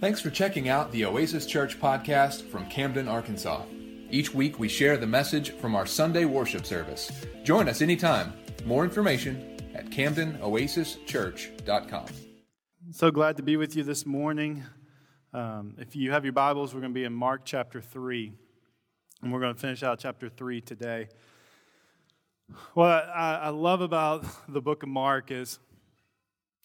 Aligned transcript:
Thanks 0.00 0.18
for 0.18 0.30
checking 0.30 0.70
out 0.70 0.90
the 0.92 1.04
Oasis 1.04 1.44
Church 1.44 1.78
podcast 1.78 2.48
from 2.48 2.64
Camden, 2.70 3.06
Arkansas. 3.06 3.64
Each 4.10 4.32
week 4.32 4.58
we 4.58 4.66
share 4.66 4.96
the 4.96 5.06
message 5.06 5.50
from 5.50 5.74
our 5.74 5.84
Sunday 5.84 6.24
worship 6.24 6.64
service. 6.64 7.12
Join 7.44 7.68
us 7.68 7.82
anytime. 7.82 8.32
More 8.64 8.82
information 8.82 9.58
at 9.74 9.90
CamdenOasisChurch.com. 9.90 12.06
So 12.92 13.10
glad 13.10 13.36
to 13.36 13.42
be 13.42 13.58
with 13.58 13.76
you 13.76 13.82
this 13.82 14.06
morning. 14.06 14.64
Um, 15.34 15.74
if 15.76 15.94
you 15.94 16.12
have 16.12 16.24
your 16.24 16.32
Bibles, 16.32 16.72
we're 16.72 16.80
going 16.80 16.94
to 16.94 16.98
be 16.98 17.04
in 17.04 17.12
Mark 17.12 17.42
chapter 17.44 17.82
3, 17.82 18.32
and 19.20 19.30
we're 19.30 19.40
going 19.40 19.52
to 19.52 19.60
finish 19.60 19.82
out 19.82 19.98
chapter 19.98 20.30
3 20.30 20.62
today. 20.62 21.08
What 22.72 23.06
I, 23.14 23.38
I 23.42 23.48
love 23.50 23.82
about 23.82 24.24
the 24.48 24.62
book 24.62 24.82
of 24.82 24.88
Mark 24.88 25.30
is, 25.30 25.58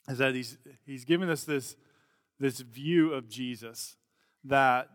is 0.08 0.20
that 0.20 0.36
he's, 0.36 0.58
he's 0.86 1.04
given 1.04 1.30
us 1.30 1.44
this, 1.44 1.76
this 2.40 2.60
view 2.60 3.14
of 3.14 3.30
Jesus 3.30 3.96
that, 4.44 4.90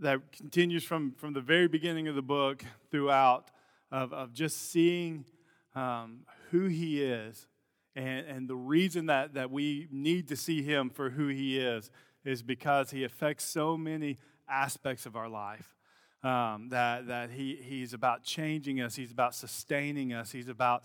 that 0.00 0.20
continues 0.32 0.84
from, 0.84 1.12
from 1.12 1.32
the 1.32 1.40
very 1.40 1.68
beginning 1.68 2.08
of 2.08 2.14
the 2.14 2.22
book 2.22 2.64
throughout, 2.90 3.50
of, 3.90 4.12
of 4.12 4.32
just 4.32 4.70
seeing 4.70 5.24
um, 5.74 6.20
who 6.50 6.66
he 6.66 7.02
is 7.02 7.46
and, 7.94 8.26
and 8.26 8.48
the 8.48 8.56
reason 8.56 9.06
that, 9.06 9.34
that 9.34 9.50
we 9.50 9.88
need 9.90 10.28
to 10.28 10.36
see 10.36 10.62
him 10.62 10.90
for 10.90 11.10
who 11.10 11.28
he 11.28 11.58
is 11.58 11.90
is 12.24 12.42
because 12.42 12.90
he 12.90 13.04
affects 13.04 13.44
so 13.44 13.76
many 13.76 14.18
aspects 14.48 15.06
of 15.06 15.16
our 15.16 15.28
life. 15.28 15.74
Um, 16.22 16.68
that 16.68 17.08
that 17.08 17.30
he, 17.30 17.58
he's 17.60 17.94
about 17.94 18.22
changing 18.22 18.80
us, 18.80 18.94
he's 18.94 19.10
about 19.10 19.34
sustaining 19.34 20.12
us, 20.12 20.30
he's 20.30 20.46
about 20.46 20.84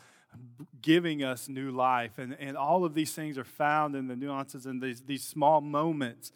giving 0.82 1.24
us 1.24 1.50
new 1.50 1.72
life. 1.72 2.18
And, 2.18 2.36
and 2.40 2.56
all 2.56 2.86
of 2.86 2.94
these 2.94 3.14
things 3.14 3.38
are 3.38 3.44
found 3.44 3.96
in 3.96 4.08
the 4.08 4.16
nuances 4.16 4.66
and 4.66 4.82
these, 4.82 5.02
these 5.02 5.24
small 5.24 5.62
moments 5.62 6.32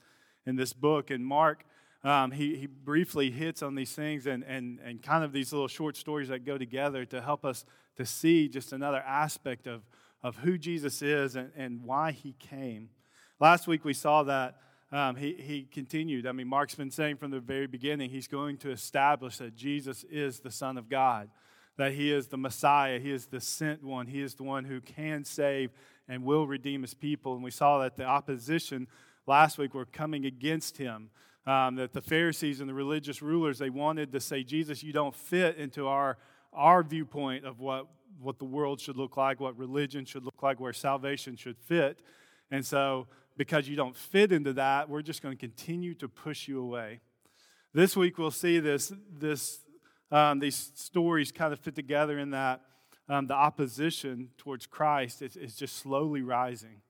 in 0.46 0.56
this 0.56 0.74
book. 0.74 1.10
And 1.10 1.26
Mark, 1.26 1.66
um, 2.04 2.32
he, 2.32 2.56
he 2.56 2.68
briefly 2.68 3.32
hits 3.32 3.62
on 3.62 3.76
these 3.76 3.94
things 3.94 4.26
and, 4.26 4.44
and, 4.44 4.80
and 4.84 5.02
kind 5.02 5.24
of 5.24 5.32
these 5.32 5.54
little 5.54 5.68
short 5.68 5.96
stories 5.96 6.30
that 6.30 6.46
go 6.46 6.58
together 6.58 7.06
to 7.06 7.22
help 7.22 7.46
us 7.46 7.66
to 7.98 8.06
see 8.06 8.48
just 8.48 8.74
another 8.74 9.00
aspect 9.00 9.68
of, 9.68 9.84
of 10.24 10.38
who 10.38 10.58
Jesus 10.58 11.02
is 11.02 11.36
and, 11.36 11.52
and 11.56 11.84
why 11.84 12.12
he 12.12 12.34
came. 12.40 12.90
Last 13.40 13.68
week 13.68 13.86
we 13.86 13.94
saw 13.94 14.24
that 14.24 14.58
um, 14.92 15.16
he, 15.16 15.34
he 15.34 15.68
continued. 15.72 16.28
I 16.28 16.32
mean, 16.32 16.48
Mark's 16.48 16.76
been 16.76 16.92
saying 16.92 17.18
from 17.18 17.32
the 17.32 17.40
very 17.40 17.68
beginning, 17.68 18.10
he's 18.10 18.28
going 18.28 18.58
to 18.58 18.72
establish 18.72 19.38
that 19.38 19.56
Jesus 19.56 20.04
is 20.10 20.40
the 20.40 20.52
Son 20.52 20.78
of 20.78 20.90
God, 20.90 21.30
that 21.78 21.94
he 21.94 22.12
is 22.12 22.28
the 22.28 22.38
Messiah, 22.38 23.00
he 23.00 23.12
is 23.12 23.28
the 23.28 23.42
sent 23.42 23.84
one, 23.84 24.08
he 24.08 24.22
is 24.22 24.36
the 24.36 24.44
one 24.44 24.66
who 24.66 24.82
can 24.82 25.24
save 25.24 25.72
and 26.08 26.24
will 26.24 26.46
redeem 26.46 26.82
his 26.82 26.94
people. 26.94 27.34
And 27.34 27.44
we 27.44 27.52
saw 27.52 27.80
that 27.80 27.96
the 27.96 28.04
opposition 28.04 28.88
last 29.26 29.58
week 29.58 29.74
were 29.74 29.86
coming 29.86 30.26
against 30.26 30.78
him. 30.78 31.10
Um, 31.48 31.76
that 31.78 31.94
the 31.94 32.02
Pharisees 32.02 32.60
and 32.60 32.70
the 32.70 32.74
religious 32.74 33.20
rulers, 33.24 33.58
they 33.58 33.72
wanted 33.72 34.12
to 34.12 34.20
say, 34.20 34.44
Jesus, 34.44 34.84
you 34.84 34.94
don't 34.94 35.16
fit 35.16 35.58
into 35.58 35.88
our, 35.88 36.20
our 36.54 36.84
viewpoint 36.84 37.46
of 37.46 37.60
what, 37.60 37.88
what 38.20 38.38
the 38.38 38.46
world 38.46 38.80
should 38.80 38.96
look 38.96 39.18
like, 39.18 39.40
what 39.40 39.58
religion 39.58 40.06
should 40.06 40.24
look 40.24 40.44
like, 40.44 40.60
where 40.60 40.72
salvation 40.72 41.36
should 41.36 41.58
fit. 41.58 42.00
And 42.52 42.64
so 42.64 43.08
because 43.38 43.68
you 43.68 43.76
don't 43.76 43.96
fit 43.96 44.32
into 44.32 44.54
that, 44.54 44.88
we're 44.88 45.02
just 45.02 45.24
going 45.24 45.36
to 45.36 45.40
continue 45.40 45.96
to 45.96 46.08
push 46.08 46.48
you 46.48 46.62
away. 46.62 47.00
This 47.74 47.96
week 47.96 48.18
we'll 48.18 48.30
see 48.30 48.60
this, 48.60 48.92
this, 49.12 49.62
um, 50.12 50.40
these 50.40 50.72
stories 50.76 51.32
kind 51.32 51.54
of 51.54 51.60
fit 51.60 51.76
together 51.76 52.20
in 52.20 52.32
that 52.32 52.62
um, 53.10 53.28
the 53.28 53.34
opposition 53.34 54.30
towards 54.38 54.66
Christ 54.66 55.22
is, 55.22 55.36
is 55.36 55.56
just 55.56 55.78
slowly 55.78 56.22
rising. 56.22 56.82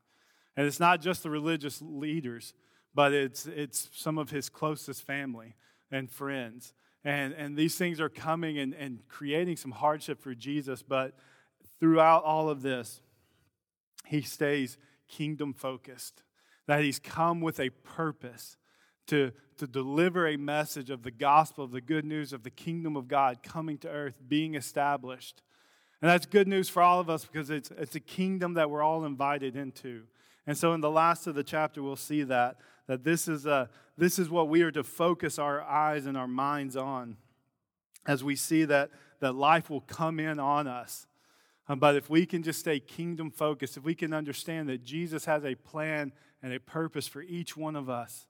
And 0.55 0.67
it's 0.67 0.80
not 0.80 1.02
just 1.02 1.23
the 1.23 1.30
religious 1.30 1.81
leaders, 1.81 2.53
but 2.94 3.13
it's, 3.13 3.45
it's 3.45 3.89
some 3.94 4.17
of 4.17 4.30
his 4.30 4.50
closest 4.50 5.03
family 5.03 5.55
and 5.91 6.09
friends. 6.09 6.73
And, 7.03 7.33
and 7.33 7.58
these 7.58 7.75
things 7.75 8.00
are 8.00 8.09
coming 8.09 8.59
and, 8.59 8.73
and 8.73 9.00
creating 9.07 9.57
some 9.57 9.72
hardship 9.72 10.22
for 10.22 10.35
Jesus, 10.35 10.84
but 10.84 11.17
throughout 11.79 12.23
all 12.23 12.50
of 12.50 12.62
this, 12.62 13.01
he 14.06 14.22
stays 14.22 14.78
kingdom 15.07 15.53
focused 15.53 16.23
that 16.67 16.84
he's 16.84 17.00
come 17.00 17.41
with 17.41 17.59
a 17.59 17.69
purpose 17.69 18.57
to, 19.07 19.31
to 19.57 19.67
deliver 19.67 20.28
a 20.28 20.38
message 20.38 20.89
of 20.89 21.03
the 21.03 21.12
gospel, 21.12 21.63
of 21.63 21.72
the 21.72 21.81
good 21.81 22.06
news 22.06 22.34
of 22.34 22.44
the 22.44 22.50
kingdom 22.50 22.95
of 22.95 23.07
God 23.07 23.44
coming 23.44 23.78
to 23.79 23.89
earth, 23.89 24.19
being 24.28 24.56
established. 24.56 25.41
And 26.01 26.09
that's 26.09 26.25
good 26.25 26.47
news 26.47 26.69
for 26.69 26.81
all 26.81 27.00
of 27.00 27.09
us 27.09 27.25
because 27.25 27.50
it's, 27.50 27.72
it's 27.72 27.95
a 27.95 28.00
kingdom 28.00 28.56
that 28.56 28.69
we're 28.69 28.81
all 28.81 29.06
invited 29.06 29.56
into. 29.56 30.03
And 30.47 30.57
so 30.57 30.73
in 30.73 30.81
the 30.81 30.90
last 30.90 31.28
of 31.28 31.35
the 31.35 31.44
chapter, 31.44 31.84
we'll 31.84 31.95
see 31.95 32.23
that, 32.23 32.57
that 32.88 33.03
this 33.03 33.28
is, 33.28 33.45
a, 33.45 33.69
this 33.97 34.17
is 34.17 34.29
what 34.29 34.50
we 34.50 34.63
are 34.63 34.72
to 34.72 34.84
focus 34.84 35.38
our 35.38 35.61
eyes 35.61 36.07
and 36.07 36.17
our 36.17 36.28
minds 36.28 36.75
on 36.75 37.17
as 38.07 38.23
we 38.23 38.35
see 38.35 38.66
that, 38.66 38.90
that 39.19 39.35
life 39.35 39.69
will 39.69 39.81
come 39.81 40.19
in 40.19 40.40
on 40.40 40.67
us. 40.67 41.06
Um, 41.67 41.79
but 41.79 41.95
if 41.95 42.09
we 42.09 42.25
can 42.25 42.41
just 42.41 42.59
stay 42.59 42.79
kingdom 42.79 43.29
focused, 43.29 43.78
if 43.78 43.84
we 43.84 43.94
can 43.94 44.13
understand 44.13 44.67
that 44.69 44.84
Jesus 44.84 45.25
has 45.25 45.45
a 45.45 45.56
plan 45.56 46.11
and 46.41 46.51
a 46.53 46.59
purpose 46.59 47.07
for 47.07 47.22
each 47.22 47.56
one 47.56 47.75
of 47.75 47.90
us. 47.90 48.25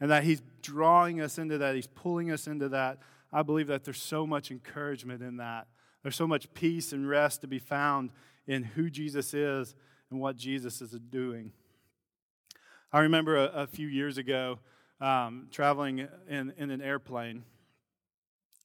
And 0.00 0.10
that 0.10 0.24
He's 0.24 0.42
drawing 0.62 1.20
us 1.20 1.38
into 1.38 1.58
that, 1.58 1.74
He's 1.74 1.86
pulling 1.86 2.30
us 2.30 2.46
into 2.46 2.68
that. 2.70 2.98
I 3.32 3.42
believe 3.42 3.66
that 3.68 3.84
there's 3.84 4.02
so 4.02 4.26
much 4.26 4.50
encouragement 4.50 5.22
in 5.22 5.38
that. 5.38 5.66
There's 6.02 6.16
so 6.16 6.26
much 6.26 6.52
peace 6.54 6.92
and 6.92 7.08
rest 7.08 7.40
to 7.40 7.46
be 7.46 7.58
found 7.58 8.10
in 8.46 8.62
who 8.62 8.88
Jesus 8.90 9.34
is 9.34 9.74
and 10.10 10.20
what 10.20 10.36
Jesus 10.36 10.80
is 10.80 10.90
doing. 11.10 11.52
I 12.92 13.00
remember 13.00 13.36
a, 13.36 13.62
a 13.62 13.66
few 13.66 13.88
years 13.88 14.16
ago 14.18 14.60
um, 15.00 15.48
traveling 15.50 16.06
in, 16.28 16.52
in 16.56 16.70
an 16.70 16.80
airplane. 16.80 17.44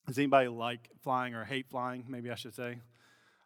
Does 0.06 0.18
anybody 0.18 0.48
like 0.48 0.88
flying 1.02 1.34
or 1.34 1.44
hate 1.44 1.68
flying? 1.68 2.04
Maybe 2.08 2.30
I 2.30 2.34
should 2.34 2.54
say. 2.54 2.78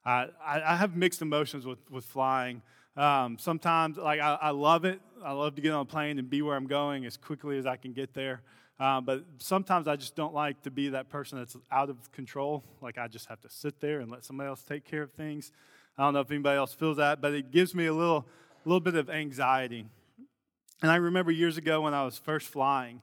I, 0.04 0.28
I 0.44 0.76
have 0.76 0.94
mixed 0.94 1.20
emotions 1.20 1.66
with, 1.66 1.78
with 1.90 2.04
flying. 2.04 2.62
Um, 2.96 3.36
sometimes, 3.38 3.98
like, 3.98 4.20
I, 4.20 4.38
I, 4.40 4.50
love 4.50 4.86
it. 4.86 5.00
I 5.22 5.32
love 5.32 5.54
to 5.56 5.62
get 5.62 5.72
on 5.72 5.82
a 5.82 5.84
plane 5.84 6.18
and 6.18 6.30
be 6.30 6.40
where 6.40 6.56
I'm 6.56 6.66
going 6.66 7.04
as 7.04 7.16
quickly 7.16 7.58
as 7.58 7.66
I 7.66 7.76
can 7.76 7.92
get 7.92 8.14
there. 8.14 8.40
Um, 8.80 9.04
but 9.04 9.24
sometimes 9.38 9.86
I 9.86 9.96
just 9.96 10.16
don't 10.16 10.34
like 10.34 10.62
to 10.62 10.70
be 10.70 10.88
that 10.90 11.10
person 11.10 11.38
that's 11.38 11.56
out 11.70 11.90
of 11.90 12.10
control. 12.12 12.64
Like, 12.80 12.96
I 12.96 13.06
just 13.08 13.26
have 13.26 13.40
to 13.42 13.50
sit 13.50 13.80
there 13.80 14.00
and 14.00 14.10
let 14.10 14.24
somebody 14.24 14.48
else 14.48 14.62
take 14.62 14.84
care 14.84 15.02
of 15.02 15.12
things. 15.12 15.52
I 15.98 16.04
don't 16.04 16.14
know 16.14 16.20
if 16.20 16.30
anybody 16.30 16.56
else 16.56 16.72
feels 16.72 16.96
that, 16.96 17.20
but 17.20 17.34
it 17.34 17.50
gives 17.50 17.74
me 17.74 17.86
a 17.86 17.94
little, 17.94 18.26
little 18.64 18.80
bit 18.80 18.94
of 18.94 19.10
anxiety. 19.10 19.86
And 20.82 20.90
I 20.90 20.96
remember 20.96 21.30
years 21.30 21.58
ago 21.58 21.82
when 21.82 21.94
I 21.94 22.04
was 22.04 22.18
first 22.18 22.48
flying, 22.48 23.02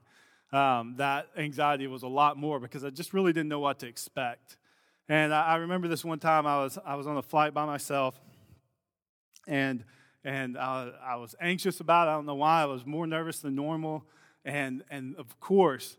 um, 0.52 0.94
that 0.98 1.28
anxiety 1.36 1.86
was 1.86 2.02
a 2.02 2.08
lot 2.08 2.36
more 2.36 2.58
because 2.60 2.84
I 2.84 2.90
just 2.90 3.12
really 3.12 3.32
didn't 3.32 3.48
know 3.48 3.60
what 3.60 3.80
to 3.80 3.86
expect. 3.86 4.56
And 5.08 5.34
I, 5.34 5.46
I 5.46 5.56
remember 5.56 5.88
this 5.88 6.04
one 6.04 6.18
time 6.18 6.46
I 6.46 6.58
was, 6.58 6.78
I 6.84 6.94
was 6.94 7.06
on 7.06 7.16
a 7.16 7.22
flight 7.22 7.52
by 7.52 7.66
myself 7.66 8.20
and 9.46 9.84
and 10.24 10.56
I, 10.56 10.90
I 11.04 11.16
was 11.16 11.34
anxious 11.40 11.80
about 11.80 12.08
it. 12.08 12.10
I 12.12 12.14
don't 12.14 12.26
know 12.26 12.34
why. 12.34 12.62
I 12.62 12.64
was 12.64 12.86
more 12.86 13.06
nervous 13.06 13.40
than 13.40 13.54
normal, 13.54 14.04
and 14.44 14.82
and 14.90 15.16
of 15.16 15.38
course, 15.40 15.96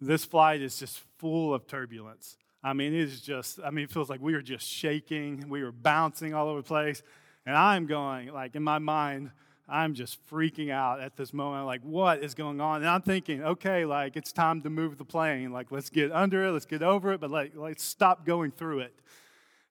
this 0.00 0.24
flight 0.24 0.60
is 0.62 0.78
just 0.78 1.02
full 1.18 1.54
of 1.54 1.66
turbulence. 1.66 2.36
I 2.62 2.72
mean, 2.72 2.92
it 2.92 3.00
is 3.00 3.20
just. 3.20 3.60
I 3.64 3.70
mean, 3.70 3.84
it 3.84 3.90
feels 3.90 4.10
like 4.10 4.20
we 4.20 4.32
were 4.32 4.42
just 4.42 4.66
shaking. 4.66 5.48
We 5.48 5.62
were 5.62 5.72
bouncing 5.72 6.34
all 6.34 6.48
over 6.48 6.60
the 6.60 6.66
place, 6.66 7.02
and 7.46 7.56
I'm 7.56 7.86
going 7.86 8.32
like 8.32 8.56
in 8.56 8.62
my 8.62 8.78
mind. 8.78 9.30
I'm 9.70 9.92
just 9.92 10.18
freaking 10.30 10.70
out 10.70 10.98
at 10.98 11.18
this 11.18 11.34
moment. 11.34 11.66
Like, 11.66 11.82
what 11.82 12.24
is 12.24 12.34
going 12.34 12.58
on? 12.58 12.76
And 12.80 12.88
I'm 12.88 13.02
thinking, 13.02 13.44
okay, 13.44 13.84
like 13.84 14.16
it's 14.16 14.32
time 14.32 14.62
to 14.62 14.70
move 14.70 14.96
the 14.96 15.04
plane. 15.04 15.52
Like, 15.52 15.70
let's 15.70 15.90
get 15.90 16.10
under 16.10 16.46
it, 16.46 16.52
let's 16.52 16.64
get 16.64 16.82
over 16.82 17.12
it, 17.12 17.20
but 17.20 17.30
like, 17.30 17.52
let's 17.54 17.84
stop 17.84 18.24
going 18.24 18.50
through 18.50 18.78
it. 18.80 18.94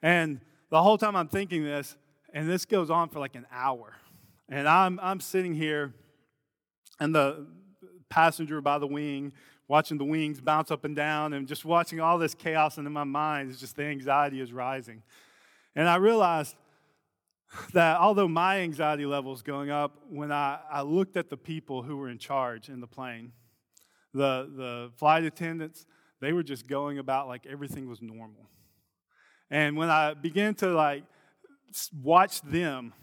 And 0.03 0.39
the 0.69 0.83
whole 0.83 0.99
time 0.99 1.15
I'm 1.15 1.27
thinking 1.27 1.63
this, 1.63 1.95
and 2.37 2.47
this 2.47 2.65
goes 2.65 2.91
on 2.91 3.09
for 3.09 3.17
like 3.17 3.33
an 3.33 3.47
hour. 3.51 3.93
And 4.47 4.67
I'm, 4.67 4.99
I'm 5.01 5.19
sitting 5.19 5.55
here, 5.55 5.95
and 6.99 7.13
the 7.13 7.47
passenger 8.09 8.61
by 8.61 8.77
the 8.77 8.85
wing, 8.85 9.33
watching 9.67 9.97
the 9.97 10.05
wings 10.05 10.39
bounce 10.39 10.69
up 10.69 10.85
and 10.85 10.95
down, 10.95 11.33
and 11.33 11.47
just 11.47 11.65
watching 11.65 11.99
all 11.99 12.19
this 12.19 12.35
chaos, 12.35 12.77
and 12.77 12.85
in 12.85 12.93
my 12.93 13.05
mind, 13.05 13.49
it's 13.49 13.59
just 13.59 13.75
the 13.75 13.85
anxiety 13.85 14.39
is 14.39 14.53
rising. 14.53 15.01
And 15.75 15.89
I 15.89 15.95
realized 15.95 16.55
that 17.73 17.97
although 17.97 18.27
my 18.27 18.59
anxiety 18.59 19.07
level 19.07 19.33
is 19.33 19.41
going 19.41 19.71
up, 19.71 19.97
when 20.07 20.31
I, 20.31 20.59
I 20.71 20.83
looked 20.83 21.17
at 21.17 21.31
the 21.31 21.37
people 21.37 21.81
who 21.81 21.97
were 21.97 22.07
in 22.07 22.19
charge 22.19 22.69
in 22.69 22.81
the 22.81 22.87
plane, 22.87 23.31
the, 24.13 24.47
the 24.55 24.91
flight 24.97 25.23
attendants, 25.23 25.87
they 26.21 26.33
were 26.33 26.43
just 26.43 26.67
going 26.67 26.99
about 26.99 27.27
like 27.27 27.47
everything 27.47 27.89
was 27.89 27.99
normal. 27.99 28.47
And 29.49 29.75
when 29.75 29.89
I 29.89 30.13
began 30.13 30.53
to 30.55 30.67
like 30.67 31.03
watched 31.93 32.49
them, 32.49 32.93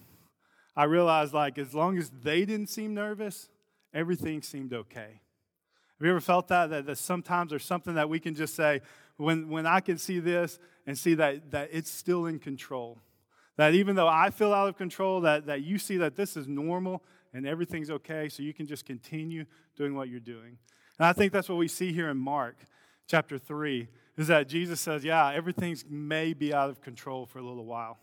I 0.76 0.84
realized 0.84 1.32
like 1.32 1.58
as 1.58 1.74
long 1.74 1.98
as 1.98 2.10
they 2.10 2.44
didn't 2.44 2.68
seem 2.68 2.94
nervous, 2.94 3.48
everything 3.92 4.42
seemed 4.42 4.72
okay. 4.72 5.20
Have 5.98 6.06
you 6.06 6.10
ever 6.10 6.20
felt 6.20 6.48
that? 6.48 6.70
That, 6.70 6.86
that 6.86 6.98
sometimes 6.98 7.50
there's 7.50 7.64
something 7.64 7.94
that 7.94 8.08
we 8.08 8.18
can 8.18 8.34
just 8.34 8.54
say, 8.54 8.80
when, 9.16 9.48
when 9.48 9.66
I 9.66 9.80
can 9.80 9.96
see 9.96 10.18
this 10.18 10.58
and 10.86 10.98
see 10.98 11.14
that, 11.14 11.52
that 11.52 11.70
it's 11.72 11.90
still 11.90 12.26
in 12.26 12.38
control. 12.38 12.98
That 13.56 13.74
even 13.74 13.94
though 13.94 14.08
I 14.08 14.30
feel 14.30 14.52
out 14.52 14.68
of 14.68 14.76
control, 14.76 15.20
that, 15.20 15.46
that 15.46 15.62
you 15.62 15.78
see 15.78 15.96
that 15.98 16.16
this 16.16 16.36
is 16.36 16.48
normal 16.48 17.04
and 17.32 17.46
everything's 17.46 17.90
okay, 17.90 18.28
so 18.28 18.42
you 18.42 18.52
can 18.52 18.66
just 18.66 18.84
continue 18.84 19.44
doing 19.76 19.94
what 19.94 20.08
you're 20.08 20.20
doing. 20.20 20.58
And 20.98 21.06
I 21.06 21.12
think 21.12 21.32
that's 21.32 21.48
what 21.48 21.58
we 21.58 21.68
see 21.68 21.92
here 21.92 22.08
in 22.08 22.16
Mark 22.16 22.56
chapter 23.06 23.38
3 23.38 23.88
is 24.16 24.28
that 24.28 24.48
Jesus 24.48 24.80
says, 24.80 25.04
Yeah, 25.04 25.32
everything's 25.32 25.84
may 25.88 26.32
be 26.32 26.52
out 26.54 26.70
of 26.70 26.80
control 26.80 27.26
for 27.26 27.38
a 27.38 27.42
little 27.42 27.64
while. 27.64 27.98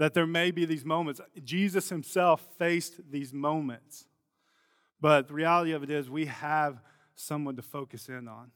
That 0.00 0.14
there 0.14 0.26
may 0.26 0.50
be 0.50 0.64
these 0.64 0.86
moments. 0.86 1.20
Jesus 1.44 1.90
himself 1.90 2.42
faced 2.56 3.10
these 3.10 3.34
moments. 3.34 4.06
But 4.98 5.28
the 5.28 5.34
reality 5.34 5.72
of 5.72 5.82
it 5.82 5.90
is, 5.90 6.08
we 6.08 6.24
have 6.24 6.80
someone 7.14 7.54
to 7.56 7.62
focus 7.62 8.08
in 8.08 8.26
on. 8.26 8.50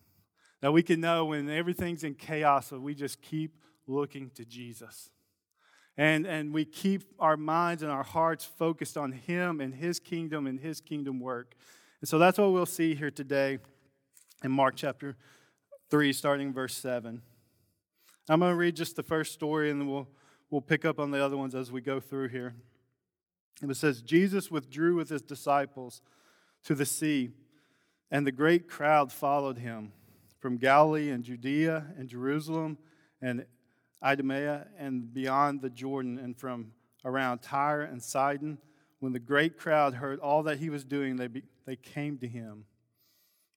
That 0.63 0.73
we 0.73 0.83
can 0.83 1.03
know 1.03 1.27
when 1.27 1.51
everything's 1.51 2.03
in 2.03 2.15
chaos, 2.15 2.71
that 2.71 2.81
we 2.81 2.95
just 2.95 3.21
keep 3.21 3.59
looking 3.87 4.31
to 4.37 4.47
Jesus. 4.47 5.11
And, 5.99 6.27
and 6.27 6.55
we 6.55 6.65
keep 6.65 7.03
our 7.19 7.37
minds 7.37 7.83
and 7.83 7.93
our 7.93 8.03
hearts 8.03 8.47
focused 8.47 8.97
on 8.97 9.13
Him 9.13 9.61
and 9.61 9.75
His 9.75 10.01
kingdom 10.01 10.47
and 10.47 10.59
His 10.59 10.81
kingdom 10.81 11.21
work. 11.21 11.57
And 12.01 12.09
so 12.09 12.19
that's 12.19 12.39
what 12.39 12.53
we'll 12.53 12.65
see 12.65 12.95
here 12.95 13.11
today 13.11 13.59
in 14.43 14.51
Mark 14.51 14.77
chapter 14.77 15.15
3, 15.91 16.11
starting 16.15 16.55
verse 16.55 16.75
7. 16.75 17.21
I'm 18.31 18.41
going 18.41 18.51
to 18.51 18.57
read 18.57 18.77
just 18.77 18.97
the 18.97 19.03
first 19.03 19.35
story 19.35 19.71
and 19.71 19.79
then 19.79 19.89
we'll, 19.91 20.09
we'll 20.51 20.61
pick 20.61 20.85
up 20.85 20.99
on 20.99 21.11
the 21.11 21.25
other 21.25 21.37
ones 21.37 21.55
as 21.55 21.73
we 21.73 21.81
go 21.81 22.01
through 22.01 22.29
here. 22.29 22.55
And 23.63 23.71
it 23.71 23.77
says 23.77 24.03
Jesus 24.03 24.51
withdrew 24.51 24.97
with 24.97 25.09
his 25.09 25.23
disciples 25.23 26.03
to 26.65 26.75
the 26.75 26.87
sea, 26.87 27.31
and 28.11 28.27
the 28.27 28.33
great 28.33 28.69
crowd 28.69 29.13
followed 29.13 29.59
him 29.59 29.93
from 30.39 30.57
Galilee 30.57 31.11
and 31.11 31.25
Judea 31.25 31.87
and 31.97 32.09
Jerusalem 32.09 32.79
and 33.23 33.47
Idumea 34.03 34.67
and 34.79 35.13
beyond 35.13 35.63
the 35.63 35.71
Jordan 35.71 36.19
and 36.19 36.37
from 36.37 36.73
around 37.05 37.39
Tyre 37.39 37.83
and 37.83 38.03
Sidon. 38.03 38.59
When 39.01 39.13
the 39.13 39.19
great 39.19 39.59
crowd 39.59 39.95
heard 39.95 40.21
all 40.21 40.43
that 40.45 40.59
he 40.59 40.71
was 40.71 40.85
doing, 40.85 41.17
they, 41.17 41.29
be, 41.29 41.43
they 41.67 41.77
came 41.77 42.19
to 42.19 42.29
him. 42.29 42.65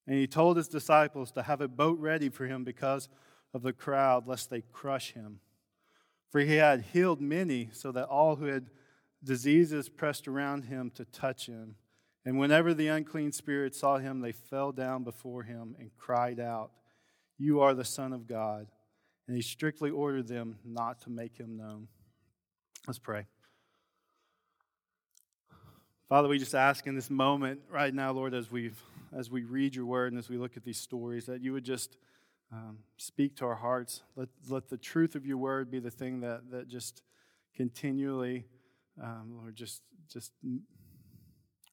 And 0.06 0.16
he 0.16 0.26
told 0.26 0.56
his 0.56 0.68
disciples 0.68 1.30
to 1.32 1.42
have 1.42 1.60
a 1.60 1.68
boat 1.68 1.98
ready 1.98 2.30
for 2.30 2.46
him 2.46 2.64
because 2.64 3.08
of 3.52 3.62
the 3.62 3.72
crowd, 3.72 4.26
lest 4.26 4.48
they 4.48 4.62
crush 4.72 5.12
him. 5.12 5.40
For 6.30 6.40
he 6.40 6.56
had 6.56 6.86
healed 6.92 7.20
many, 7.20 7.70
so 7.72 7.90
that 7.92 8.06
all 8.06 8.36
who 8.36 8.46
had 8.46 8.66
diseases 9.24 9.88
pressed 9.88 10.28
around 10.28 10.64
him 10.64 10.90
to 10.90 11.04
touch 11.04 11.46
him. 11.46 11.76
And 12.24 12.38
whenever 12.38 12.74
the 12.74 12.88
unclean 12.88 13.32
spirits 13.32 13.80
saw 13.80 13.98
him, 13.98 14.20
they 14.20 14.32
fell 14.32 14.72
down 14.72 15.04
before 15.04 15.42
him 15.42 15.74
and 15.78 15.90
cried 15.96 16.38
out, 16.38 16.70
You 17.38 17.60
are 17.60 17.74
the 17.74 17.84
Son 17.84 18.12
of 18.12 18.26
God. 18.26 18.66
And 19.26 19.36
he 19.36 19.42
strictly 19.42 19.90
ordered 19.90 20.28
them 20.28 20.58
not 20.64 21.00
to 21.02 21.10
make 21.10 21.36
him 21.36 21.56
known. 21.56 21.88
Let's 22.86 22.98
pray. 22.98 23.26
Father, 26.08 26.28
we 26.28 26.38
just 26.38 26.54
ask 26.54 26.86
in 26.86 26.94
this 26.94 27.10
moment 27.10 27.60
right 27.70 27.92
now, 27.92 28.12
Lord, 28.12 28.32
as 28.32 28.50
we 28.50 28.72
as 29.16 29.30
we 29.30 29.42
read 29.42 29.74
your 29.74 29.86
word 29.86 30.12
and 30.12 30.18
as 30.18 30.28
we 30.28 30.36
look 30.36 30.56
at 30.56 30.64
these 30.64 30.78
stories, 30.78 31.26
that 31.26 31.42
you 31.42 31.52
would 31.52 31.64
just 31.64 31.96
um, 32.52 32.78
speak 32.96 33.36
to 33.36 33.44
our 33.44 33.56
hearts. 33.56 34.02
Let 34.16 34.28
let 34.48 34.68
the 34.68 34.78
truth 34.78 35.14
of 35.14 35.26
your 35.26 35.36
word 35.36 35.70
be 35.70 35.80
the 35.80 35.90
thing 35.90 36.20
that 36.20 36.50
that 36.50 36.68
just 36.68 37.02
continually, 37.54 38.46
um, 39.02 39.36
Lord, 39.36 39.56
just 39.56 39.82
just 40.12 40.32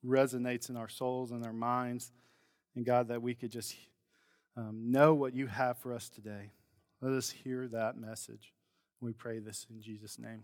resonates 0.06 0.69
in 0.69 0.77
our 0.77 0.89
souls 0.89 1.31
and 1.31 1.45
our 1.45 1.54
minds. 1.54 2.12
And 2.75 2.86
God, 2.86 3.07
that 3.07 3.22
we 3.22 3.33
could 3.33 3.51
just 3.51 3.75
um, 4.57 4.92
know 4.92 5.13
what 5.13 5.33
you 5.33 5.48
have 5.48 5.77
for 5.77 5.94
us 5.94 6.10
today. 6.10 6.51
Let 7.01 7.13
us 7.13 7.30
hear 7.30 7.68
that 7.69 7.98
message. 7.98 8.54
We 9.00 9.13
pray 9.13 9.39
this 9.39 9.66
in 9.69 9.81
Jesus' 9.81 10.19
name. 10.19 10.44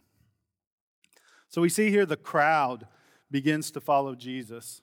So 1.49 1.61
we 1.61 1.69
see 1.69 1.89
here 1.89 2.05
the 2.05 2.17
crowd 2.17 2.87
begins 3.29 3.71
to 3.71 3.81
follow 3.81 4.15
Jesus. 4.15 4.81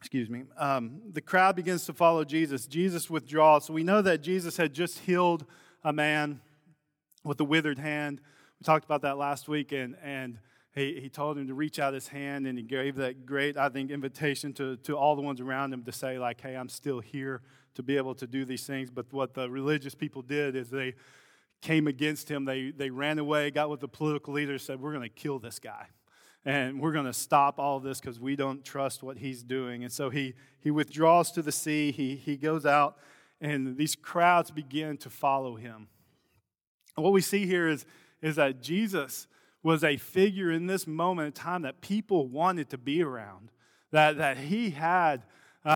Excuse 0.00 0.30
me. 0.30 0.44
Um, 0.56 1.02
the 1.12 1.20
crowd 1.20 1.56
begins 1.56 1.84
to 1.84 1.92
follow 1.92 2.24
Jesus. 2.24 2.66
Jesus 2.66 3.10
withdraws. 3.10 3.66
So 3.66 3.74
we 3.74 3.84
know 3.84 4.00
that 4.00 4.22
Jesus 4.22 4.56
had 4.56 4.72
just 4.72 5.00
healed 5.00 5.44
a 5.84 5.92
man 5.92 6.40
with 7.22 7.38
a 7.40 7.44
withered 7.44 7.78
hand. 7.78 8.22
We 8.58 8.64
talked 8.64 8.86
about 8.86 9.02
that 9.02 9.18
last 9.18 9.46
week, 9.46 9.72
and, 9.72 9.96
and 10.02 10.38
he, 10.74 11.00
he 11.00 11.08
told 11.10 11.36
him 11.36 11.48
to 11.48 11.54
reach 11.54 11.78
out 11.78 11.92
his 11.92 12.08
hand 12.08 12.46
and 12.46 12.56
he 12.56 12.64
gave 12.64 12.96
that 12.96 13.26
great, 13.26 13.58
I 13.58 13.68
think, 13.68 13.90
invitation 13.90 14.54
to, 14.54 14.76
to 14.76 14.96
all 14.96 15.16
the 15.16 15.22
ones 15.22 15.40
around 15.40 15.72
him 15.72 15.82
to 15.84 15.92
say, 15.92 16.18
like, 16.18 16.40
hey, 16.40 16.54
I'm 16.54 16.68
still 16.70 17.00
here 17.00 17.42
to 17.74 17.82
be 17.82 17.96
able 17.98 18.14
to 18.16 18.26
do 18.26 18.44
these 18.44 18.66
things. 18.66 18.90
But 18.90 19.12
what 19.12 19.34
the 19.34 19.50
religious 19.50 19.94
people 19.94 20.22
did 20.22 20.56
is 20.56 20.70
they 20.70 20.94
came 21.60 21.86
against 21.86 22.30
him. 22.30 22.46
They, 22.46 22.70
they 22.70 22.88
ran 22.88 23.18
away, 23.18 23.50
got 23.50 23.68
with 23.68 23.80
the 23.80 23.88
political 23.88 24.32
leaders, 24.32 24.62
said, 24.62 24.80
we're 24.80 24.92
going 24.92 25.02
to 25.02 25.14
kill 25.14 25.38
this 25.38 25.58
guy. 25.58 25.88
And 26.44 26.80
we're 26.80 26.92
going 26.92 27.06
to 27.06 27.12
stop 27.12 27.58
all 27.58 27.76
of 27.76 27.82
this 27.82 28.00
because 28.00 28.18
we 28.18 28.34
don't 28.34 28.64
trust 28.64 29.02
what 29.02 29.18
he's 29.18 29.42
doing. 29.42 29.84
And 29.84 29.92
so 29.92 30.08
he, 30.08 30.34
he 30.58 30.70
withdraws 30.70 31.30
to 31.32 31.42
the 31.42 31.52
sea. 31.52 31.92
He, 31.92 32.16
he 32.16 32.36
goes 32.36 32.64
out, 32.64 32.96
and 33.40 33.76
these 33.76 33.94
crowds 33.94 34.50
begin 34.50 34.96
to 34.98 35.10
follow 35.10 35.56
him. 35.56 35.88
And 36.96 37.04
what 37.04 37.12
we 37.12 37.20
see 37.20 37.46
here 37.46 37.68
is, 37.68 37.84
is 38.22 38.36
that 38.36 38.62
Jesus 38.62 39.26
was 39.62 39.84
a 39.84 39.98
figure 39.98 40.50
in 40.50 40.66
this 40.66 40.86
moment 40.86 41.26
in 41.26 41.32
time 41.32 41.62
that 41.62 41.82
people 41.82 42.26
wanted 42.26 42.70
to 42.70 42.78
be 42.78 43.02
around, 43.02 43.50
that, 43.90 44.16
that 44.16 44.38
he 44.38 44.70
had 44.70 45.24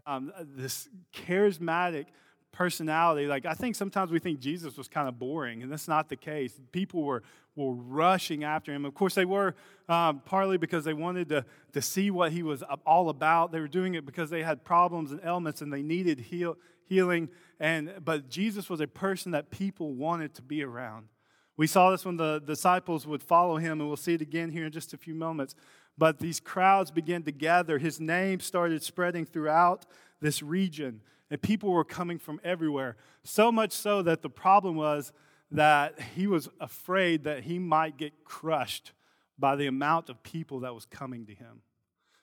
um, 0.06 0.32
this 0.56 0.88
charismatic 1.12 2.06
personality. 2.52 3.26
Like, 3.26 3.44
I 3.44 3.52
think 3.52 3.76
sometimes 3.76 4.10
we 4.10 4.18
think 4.18 4.40
Jesus 4.40 4.78
was 4.78 4.88
kind 4.88 5.08
of 5.08 5.18
boring, 5.18 5.62
and 5.62 5.70
that's 5.70 5.88
not 5.88 6.08
the 6.08 6.16
case. 6.16 6.58
People 6.72 7.02
were, 7.02 7.22
were 7.56 7.72
rushing 7.72 8.44
after 8.44 8.72
him. 8.72 8.84
Of 8.84 8.94
course, 8.94 9.14
they 9.14 9.24
were 9.24 9.54
um, 9.88 10.22
partly 10.24 10.58
because 10.58 10.84
they 10.84 10.94
wanted 10.94 11.28
to, 11.28 11.44
to 11.72 11.82
see 11.82 12.10
what 12.10 12.32
he 12.32 12.42
was 12.42 12.62
all 12.86 13.08
about. 13.08 13.52
They 13.52 13.60
were 13.60 13.68
doing 13.68 13.94
it 13.94 14.04
because 14.04 14.30
they 14.30 14.42
had 14.42 14.64
problems 14.64 15.12
and 15.12 15.20
ailments 15.24 15.60
and 15.60 15.72
they 15.72 15.82
needed 15.82 16.18
heal, 16.20 16.56
healing. 16.86 17.28
And, 17.60 17.92
but 18.04 18.28
Jesus 18.28 18.68
was 18.68 18.80
a 18.80 18.86
person 18.86 19.32
that 19.32 19.50
people 19.50 19.94
wanted 19.94 20.34
to 20.34 20.42
be 20.42 20.62
around. 20.62 21.08
We 21.56 21.66
saw 21.68 21.90
this 21.90 22.04
when 22.04 22.16
the 22.16 22.40
disciples 22.40 23.06
would 23.06 23.22
follow 23.22 23.58
him, 23.58 23.80
and 23.80 23.86
we'll 23.86 23.96
see 23.96 24.14
it 24.14 24.20
again 24.20 24.50
here 24.50 24.66
in 24.66 24.72
just 24.72 24.92
a 24.92 24.96
few 24.96 25.14
moments. 25.14 25.54
But 25.96 26.18
these 26.18 26.40
crowds 26.40 26.90
began 26.90 27.22
to 27.22 27.32
gather. 27.32 27.78
His 27.78 28.00
name 28.00 28.40
started 28.40 28.82
spreading 28.82 29.24
throughout 29.24 29.86
this 30.20 30.42
region, 30.42 31.00
and 31.30 31.40
people 31.40 31.70
were 31.70 31.84
coming 31.84 32.18
from 32.18 32.40
everywhere. 32.42 32.96
So 33.22 33.52
much 33.52 33.70
so 33.70 34.02
that 34.02 34.22
the 34.22 34.30
problem 34.30 34.74
was 34.74 35.12
that 35.50 36.00
he 36.16 36.26
was 36.26 36.48
afraid 36.60 37.24
that 37.24 37.44
he 37.44 37.58
might 37.58 37.96
get 37.96 38.24
crushed 38.24 38.92
by 39.38 39.56
the 39.56 39.66
amount 39.66 40.08
of 40.08 40.22
people 40.22 40.60
that 40.60 40.74
was 40.74 40.86
coming 40.86 41.26
to 41.26 41.34
him. 41.34 41.62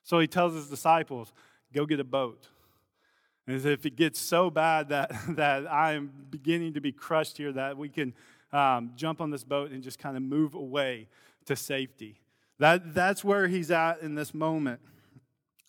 So 0.03 0.19
he 0.19 0.27
tells 0.27 0.53
his 0.53 0.67
disciples, 0.67 1.33
Go 1.73 1.85
get 1.85 1.99
a 1.99 2.05
boat. 2.05 2.49
And 3.47 3.65
if 3.65 3.85
it 3.85 3.95
gets 3.95 4.19
so 4.19 4.49
bad 4.49 4.89
that, 4.89 5.11
that 5.29 5.71
I 5.71 5.93
am 5.93 6.11
beginning 6.29 6.73
to 6.73 6.81
be 6.81 6.91
crushed 6.91 7.37
here, 7.37 7.51
that 7.53 7.77
we 7.77 7.89
can 7.89 8.13
um, 8.51 8.91
jump 8.95 9.21
on 9.21 9.29
this 9.29 9.43
boat 9.43 9.71
and 9.71 9.81
just 9.81 9.99
kind 9.99 10.17
of 10.17 10.23
move 10.23 10.53
away 10.53 11.07
to 11.45 11.55
safety. 11.55 12.19
That, 12.59 12.93
that's 12.93 13.23
where 13.23 13.47
he's 13.47 13.71
at 13.71 14.01
in 14.01 14.15
this 14.15 14.33
moment. 14.33 14.81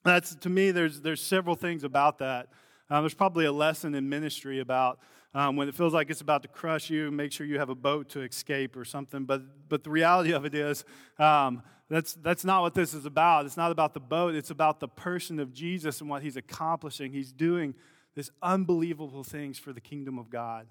That's, 0.05 0.35
to 0.37 0.51
me, 0.51 0.73
there's, 0.73 1.01
there's 1.01 1.23
several 1.23 1.55
things 1.55 1.85
about 1.85 2.19
that. 2.19 2.49
Um, 2.91 3.03
there's 3.03 3.15
probably 3.15 3.47
a 3.47 3.53
lesson 3.53 3.95
in 3.95 4.09
ministry 4.09 4.61
about 4.61 4.99
um, 5.35 5.57
when 5.57 5.69
it 5.69 5.75
feels 5.75 5.95
like 5.95 6.11
it's 6.11 6.21
about 6.21 6.43
to 6.43 6.49
crush 6.49 6.91
you, 6.91 7.11
make 7.11 7.33
sure 7.33 7.47
you 7.47 7.59
have 7.59 7.71
a 7.71 7.75
boat 7.75 8.11
to 8.11 8.23
escape 8.23 8.77
or 8.77 8.85
something. 8.85 9.25
But, 9.25 9.69
but 9.69 9.85
the 9.85 9.91
reality 9.91 10.33
of 10.33 10.45
it 10.45 10.55
is, 10.55 10.85
um, 11.19 11.63
that's, 11.89 12.15
that's 12.15 12.45
not 12.45 12.63
what 12.63 12.75
this 12.75 12.95
is 12.95 13.07
about. 13.07 13.47
It's 13.47 13.57
not 13.57 13.71
about 13.71 13.95
the 13.95 14.01
boat, 14.01 14.35
it's 14.35 14.51
about 14.51 14.81
the 14.81 14.89
person 14.89 15.41
of 15.41 15.53
Jesus 15.53 16.01
and 16.01 16.09
what 16.09 16.23
he's 16.23 16.37
accomplishing. 16.37 17.13
He's 17.13 17.33
doing 17.33 17.75
this 18.15 18.31
unbelievable 18.43 19.25
things 19.25 19.59
for 19.59 19.73
the 19.73 19.81
kingdom 19.81 20.19
of 20.19 20.31
God 20.31 20.67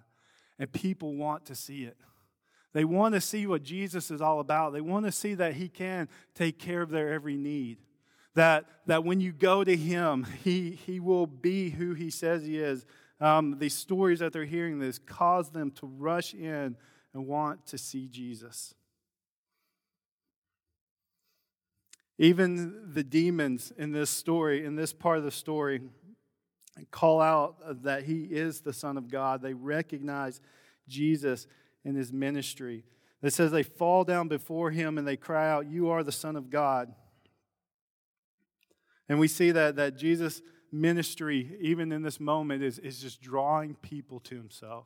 and 0.62 0.72
people 0.72 1.15
want 1.15 1.48
to 1.48 1.56
see 1.56 1.86
it. 1.86 1.98
They 2.74 2.86
want 2.86 3.15
to 3.15 3.22
see 3.22 3.48
what 3.48 3.63
Jesus 3.63 4.12
is 4.12 4.22
all 4.22 4.39
about. 4.39 4.74
They 4.74 4.80
want 4.80 5.06
to 5.06 5.12
see 5.12 5.34
that 5.34 5.56
He 5.56 5.68
can 5.68 6.08
take 6.36 6.60
care 6.60 6.84
of 6.84 6.91
their 6.91 7.12
every 7.12 7.36
need. 7.36 7.80
That, 8.36 8.65
that 8.86 9.03
when 9.03 9.20
you 9.20 9.34
go 9.34 9.63
to 9.63 9.75
Him, 9.75 10.27
He, 10.44 10.80
he 10.86 11.00
will 11.00 11.25
be 11.25 11.72
who 11.72 11.96
He 11.96 12.12
says 12.12 12.46
He 12.46 12.60
is. 12.60 12.86
Um, 13.22 13.60
these 13.60 13.75
stories 13.75 14.20
that 14.20 14.34
they're 14.34 14.46
hearing 14.46 14.80
this 14.80 14.98
cause 14.98 15.51
them 15.51 15.70
to 15.72 15.86
rush 15.86 16.34
in 16.34 16.75
and 17.13 17.28
want 17.28 17.68
to 17.68 17.78
see 17.78 18.08
Jesus. 18.08 18.74
Even 22.18 22.92
the 22.94 23.04
demons 23.04 23.72
in 23.78 23.92
this 23.92 24.10
story, 24.10 24.66
in 24.66 24.75
this 24.75 24.92
part 24.92 25.20
of 25.20 25.24
the 25.24 25.32
story, 25.32 25.82
call 26.90 27.22
out 27.22 27.84
that 27.84 28.04
he 28.04 28.24
is 28.24 28.62
the 28.62 28.74
Son 28.74 28.98
of 28.98 29.10
God. 29.10 29.42
They 29.42 29.54
recognize 29.54 30.42
Jesus 30.88 31.48
in 31.84 31.96
his 31.96 32.12
ministry. 32.12 32.84
It 33.22 33.34
says 33.34 33.51
they 33.51 33.63
fall 33.63 34.04
down 34.04 34.28
before 34.28 34.72
him 34.72 34.98
and 34.98 35.08
they 35.08 35.18
cry 35.18 35.50
out, 35.50 35.68
You 35.68 35.90
are 35.90 36.04
the 36.04 36.12
Son 36.12 36.36
of 36.36 36.50
God. 36.50 36.94
And 39.08 39.20
we 39.20 39.28
see 39.28 39.51
that, 39.51 39.75
that 39.75 39.98
Jesus' 39.98 40.42
ministry, 40.72 41.58
even 41.60 41.92
in 41.92 42.01
this 42.01 42.20
moment, 42.20 42.63
is, 42.63 42.80
is 42.80 43.00
just 43.00 43.22
drawing 43.22 43.75
people 43.75 44.20
to 44.22 44.36
himself. 44.36 44.86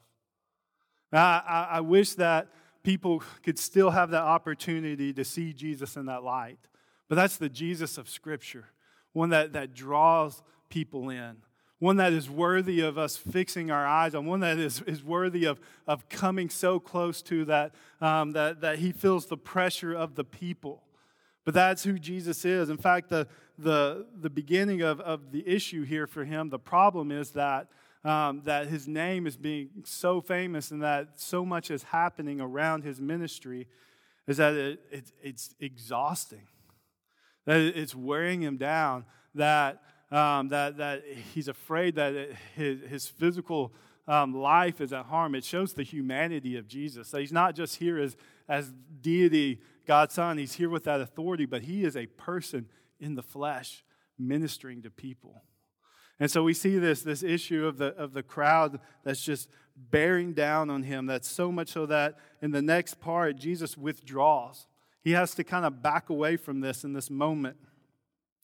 I, 1.11 1.41
I, 1.47 1.67
I 1.77 1.81
wish 1.81 2.15
that 2.15 2.47
people 2.83 3.23
could 3.43 3.59
still 3.59 3.91
have 3.91 4.11
that 4.11 4.23
opportunity 4.23 5.13
to 5.13 5.23
see 5.23 5.53
Jesus 5.53 5.95
in 5.95 6.05
that 6.05 6.23
light. 6.23 6.59
But 7.07 7.15
that's 7.15 7.37
the 7.37 7.49
Jesus 7.49 7.97
of 7.97 8.09
Scripture, 8.09 8.65
one 9.13 9.29
that, 9.29 9.53
that 9.53 9.73
draws 9.73 10.41
people 10.69 11.09
in, 11.09 11.37
one 11.79 11.97
that 11.97 12.13
is 12.13 12.29
worthy 12.29 12.81
of 12.81 12.97
us 12.97 13.17
fixing 13.17 13.69
our 13.69 13.85
eyes 13.85 14.15
on, 14.15 14.25
one 14.25 14.39
that 14.39 14.57
is, 14.57 14.81
is 14.83 15.03
worthy 15.03 15.45
of, 15.45 15.59
of 15.87 16.09
coming 16.09 16.49
so 16.49 16.79
close 16.79 17.21
to 17.23 17.45
that, 17.45 17.73
um, 18.01 18.31
that, 18.31 18.61
that 18.61 18.79
he 18.79 18.91
feels 18.91 19.27
the 19.27 19.37
pressure 19.37 19.93
of 19.93 20.15
the 20.15 20.23
people. 20.23 20.83
But 21.43 21.53
that's 21.53 21.83
who 21.83 21.99
Jesus 21.99 22.43
is. 22.43 22.69
In 22.69 22.77
fact, 22.77 23.09
the, 23.09 23.27
the, 23.57 24.05
the 24.19 24.29
beginning 24.29 24.81
of, 24.81 24.99
of 24.99 25.31
the 25.31 25.47
issue 25.47 25.83
here 25.83 26.07
for 26.07 26.25
him, 26.25 26.49
the 26.49 26.59
problem 26.59 27.11
is 27.11 27.31
that, 27.31 27.67
um, 28.03 28.41
that 28.45 28.67
his 28.67 28.87
name 28.87 29.25
is 29.27 29.37
being 29.37 29.69
so 29.83 30.21
famous 30.21 30.71
and 30.71 30.81
that 30.83 31.19
so 31.19 31.45
much 31.45 31.71
is 31.71 31.83
happening 31.83 32.41
around 32.41 32.83
his 32.83 32.99
ministry 32.99 33.67
is 34.27 34.37
that 34.37 34.53
it, 34.53 34.79
it, 34.91 35.11
it's 35.21 35.55
exhausting, 35.59 36.47
that 37.45 37.59
it's 37.59 37.95
wearing 37.95 38.41
him 38.41 38.57
down, 38.57 39.05
that, 39.35 39.81
um, 40.11 40.49
that, 40.49 40.77
that 40.77 41.03
he's 41.33 41.47
afraid 41.47 41.95
that 41.95 42.13
it, 42.13 42.35
his, 42.55 42.79
his 42.89 43.07
physical 43.07 43.73
um, 44.07 44.33
life 44.33 44.81
is 44.81 44.93
at 44.93 45.05
harm. 45.05 45.35
It 45.35 45.43
shows 45.43 45.73
the 45.73 45.83
humanity 45.83 46.57
of 46.57 46.67
Jesus. 46.67 47.11
That 47.11 47.21
he's 47.21 47.31
not 47.31 47.55
just 47.55 47.77
here 47.77 47.97
as, 47.99 48.15
as 48.47 48.71
deity 49.01 49.61
God's 49.87 50.13
Son. 50.13 50.37
He's 50.37 50.53
here 50.53 50.69
with 50.69 50.83
that 50.85 51.01
authority, 51.01 51.45
but 51.45 51.63
he 51.63 51.83
is 51.83 51.95
a 51.95 52.05
person 52.05 52.67
in 52.99 53.15
the 53.15 53.23
flesh 53.23 53.83
ministering 54.17 54.81
to 54.83 54.89
people. 54.89 55.43
And 56.19 56.31
so 56.31 56.43
we 56.43 56.53
see 56.53 56.77
this, 56.77 57.01
this 57.01 57.23
issue 57.23 57.65
of 57.65 57.77
the, 57.77 57.87
of 57.95 58.13
the 58.13 58.23
crowd 58.23 58.79
that's 59.03 59.21
just 59.21 59.49
bearing 59.75 60.33
down 60.33 60.69
on 60.69 60.83
him. 60.83 61.05
That's 61.05 61.29
so 61.29 61.51
much 61.51 61.69
so 61.69 61.85
that 61.87 62.15
in 62.41 62.51
the 62.51 62.61
next 62.61 63.01
part, 63.01 63.35
Jesus 63.35 63.77
withdraws. 63.77 64.67
He 65.03 65.11
has 65.11 65.35
to 65.35 65.43
kind 65.43 65.65
of 65.65 65.83
back 65.83 66.09
away 66.09 66.37
from 66.37 66.61
this 66.61 66.83
in 66.83 66.93
this 66.93 67.09
moment. 67.09 67.57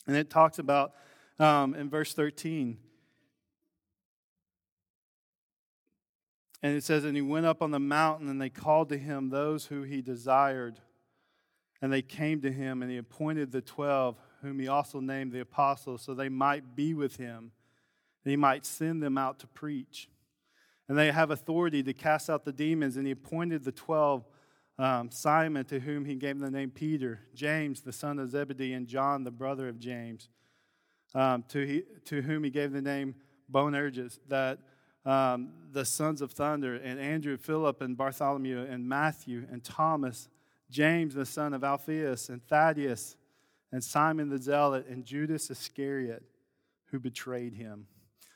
And 0.06 0.18
it 0.18 0.30
talks 0.30 0.60
about 0.60 0.94
um, 1.40 1.74
in 1.74 1.90
verse 1.90 2.14
13. 2.14 2.78
And 6.62 6.76
it 6.76 6.84
says, 6.84 7.06
And 7.06 7.16
he 7.16 7.22
went 7.22 7.46
up 7.46 7.62
on 7.62 7.72
the 7.72 7.80
mountain, 7.80 8.28
and 8.28 8.40
they 8.40 8.50
called 8.50 8.90
to 8.90 8.98
him 8.98 9.30
those 9.30 9.68
who 9.68 9.84
he 9.84 10.02
desired 10.02 10.80
and 11.82 11.92
they 11.92 12.02
came 12.02 12.42
to 12.42 12.52
him, 12.52 12.82
and 12.82 12.92
he 12.92 12.98
appointed 12.98 13.52
the 13.52 13.62
twelve, 13.62 14.16
whom 14.42 14.60
he 14.60 14.68
also 14.68 15.00
named 15.00 15.32
the 15.32 15.40
apostles, 15.40 16.02
so 16.02 16.14
they 16.14 16.30
might 16.30 16.76
be 16.76 16.94
with 16.94 17.18
him, 17.18 17.52
and 18.24 18.32
he 18.32 18.36
might 18.36 18.66
send 18.66 19.02
them 19.02 19.18
out 19.18 19.40
to 19.40 19.48
preach. 19.48 20.10
And 20.88 20.98
they 20.98 21.12
have 21.12 21.32
authority 21.32 21.84
to 21.84 21.94
cast 21.94 22.30
out 22.30 22.44
the 22.44 22.52
demons, 22.52 22.98
and 22.98 23.06
he 23.06 23.12
appointed 23.12 23.64
the 23.64 23.72
twelve 23.72 24.26
um, 24.80 25.12
Simon, 25.12 25.66
to 25.66 25.80
whom 25.80 26.06
he 26.06 26.16
gave 26.16 26.40
the 26.40 26.50
name 26.50 26.72
Peter, 26.72 27.20
James, 27.36 27.82
the 27.82 27.94
son 27.94 28.18
of 28.18 28.30
Zebedee, 28.30 28.74
and 28.74 28.88
John, 28.88 29.24
the 29.24 29.32
brother 29.32 29.68
of 29.68 29.80
James, 29.80 30.30
um, 31.14 31.44
to, 31.50 31.66
he, 31.66 31.84
to 32.06 32.22
whom 32.22 32.44
he 32.44 32.50
gave 32.50 32.72
the 32.72 32.82
name 32.82 33.16
Boanerges, 33.52 34.20
that 34.28 34.60
um, 35.06 35.52
the 35.72 35.86
sons 35.86 36.22
of 36.22 36.32
thunder, 36.32 36.76
and 36.76 37.00
Andrew, 37.00 37.38
Philip, 37.38 37.82
and 37.82 37.96
Bartholomew, 37.96 38.66
and 38.66 38.88
Matthew, 38.88 39.46
and 39.52 39.64
Thomas 39.64 40.30
James, 40.72 41.14
the 41.14 41.26
son 41.26 41.54
of 41.54 41.64
Alphaeus, 41.64 42.30
and 42.30 42.42
Thaddeus, 42.48 43.18
and 43.72 43.84
Simon 43.84 44.30
the 44.30 44.38
Zealot, 44.38 44.88
and 44.88 45.06
Judas 45.06 45.50
Iscariot, 45.50 46.24
who 46.86 47.00
betrayed 47.00 47.54
him. 47.54 47.88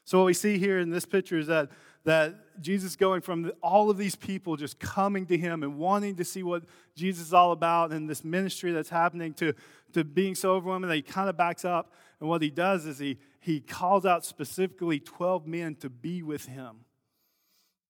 So, 0.05 0.19
what 0.19 0.25
we 0.25 0.33
see 0.33 0.59
here 0.59 0.79
in 0.79 0.91
this 0.91 1.05
picture 1.05 1.37
is 1.37 1.47
that, 1.47 1.69
that 2.03 2.61
Jesus 2.61 2.95
going 2.95 3.21
from 3.21 3.51
all 3.63 3.89
of 3.89 3.97
these 3.97 4.15
people 4.15 4.55
just 4.55 4.79
coming 4.79 5.25
to 5.25 5.37
him 5.37 5.63
and 5.63 5.77
wanting 5.77 6.15
to 6.17 6.23
see 6.23 6.43
what 6.43 6.63
Jesus 6.95 7.27
is 7.27 7.33
all 7.33 7.51
about 7.51 7.91
and 7.91 8.07
this 8.07 8.23
ministry 8.23 8.71
that's 8.71 8.89
happening 8.89 9.33
to, 9.33 9.53
to 9.93 10.03
being 10.03 10.35
so 10.35 10.53
overwhelming 10.53 10.89
that 10.89 10.95
he 10.95 11.01
kind 11.01 11.27
of 11.27 11.35
backs 11.35 11.65
up. 11.65 11.91
And 12.19 12.29
what 12.29 12.43
he 12.43 12.51
does 12.51 12.85
is 12.85 12.99
he, 12.99 13.17
he 13.39 13.59
calls 13.59 14.05
out 14.05 14.23
specifically 14.23 14.99
12 14.99 15.47
men 15.47 15.75
to 15.77 15.89
be 15.89 16.21
with 16.21 16.45
him. 16.45 16.84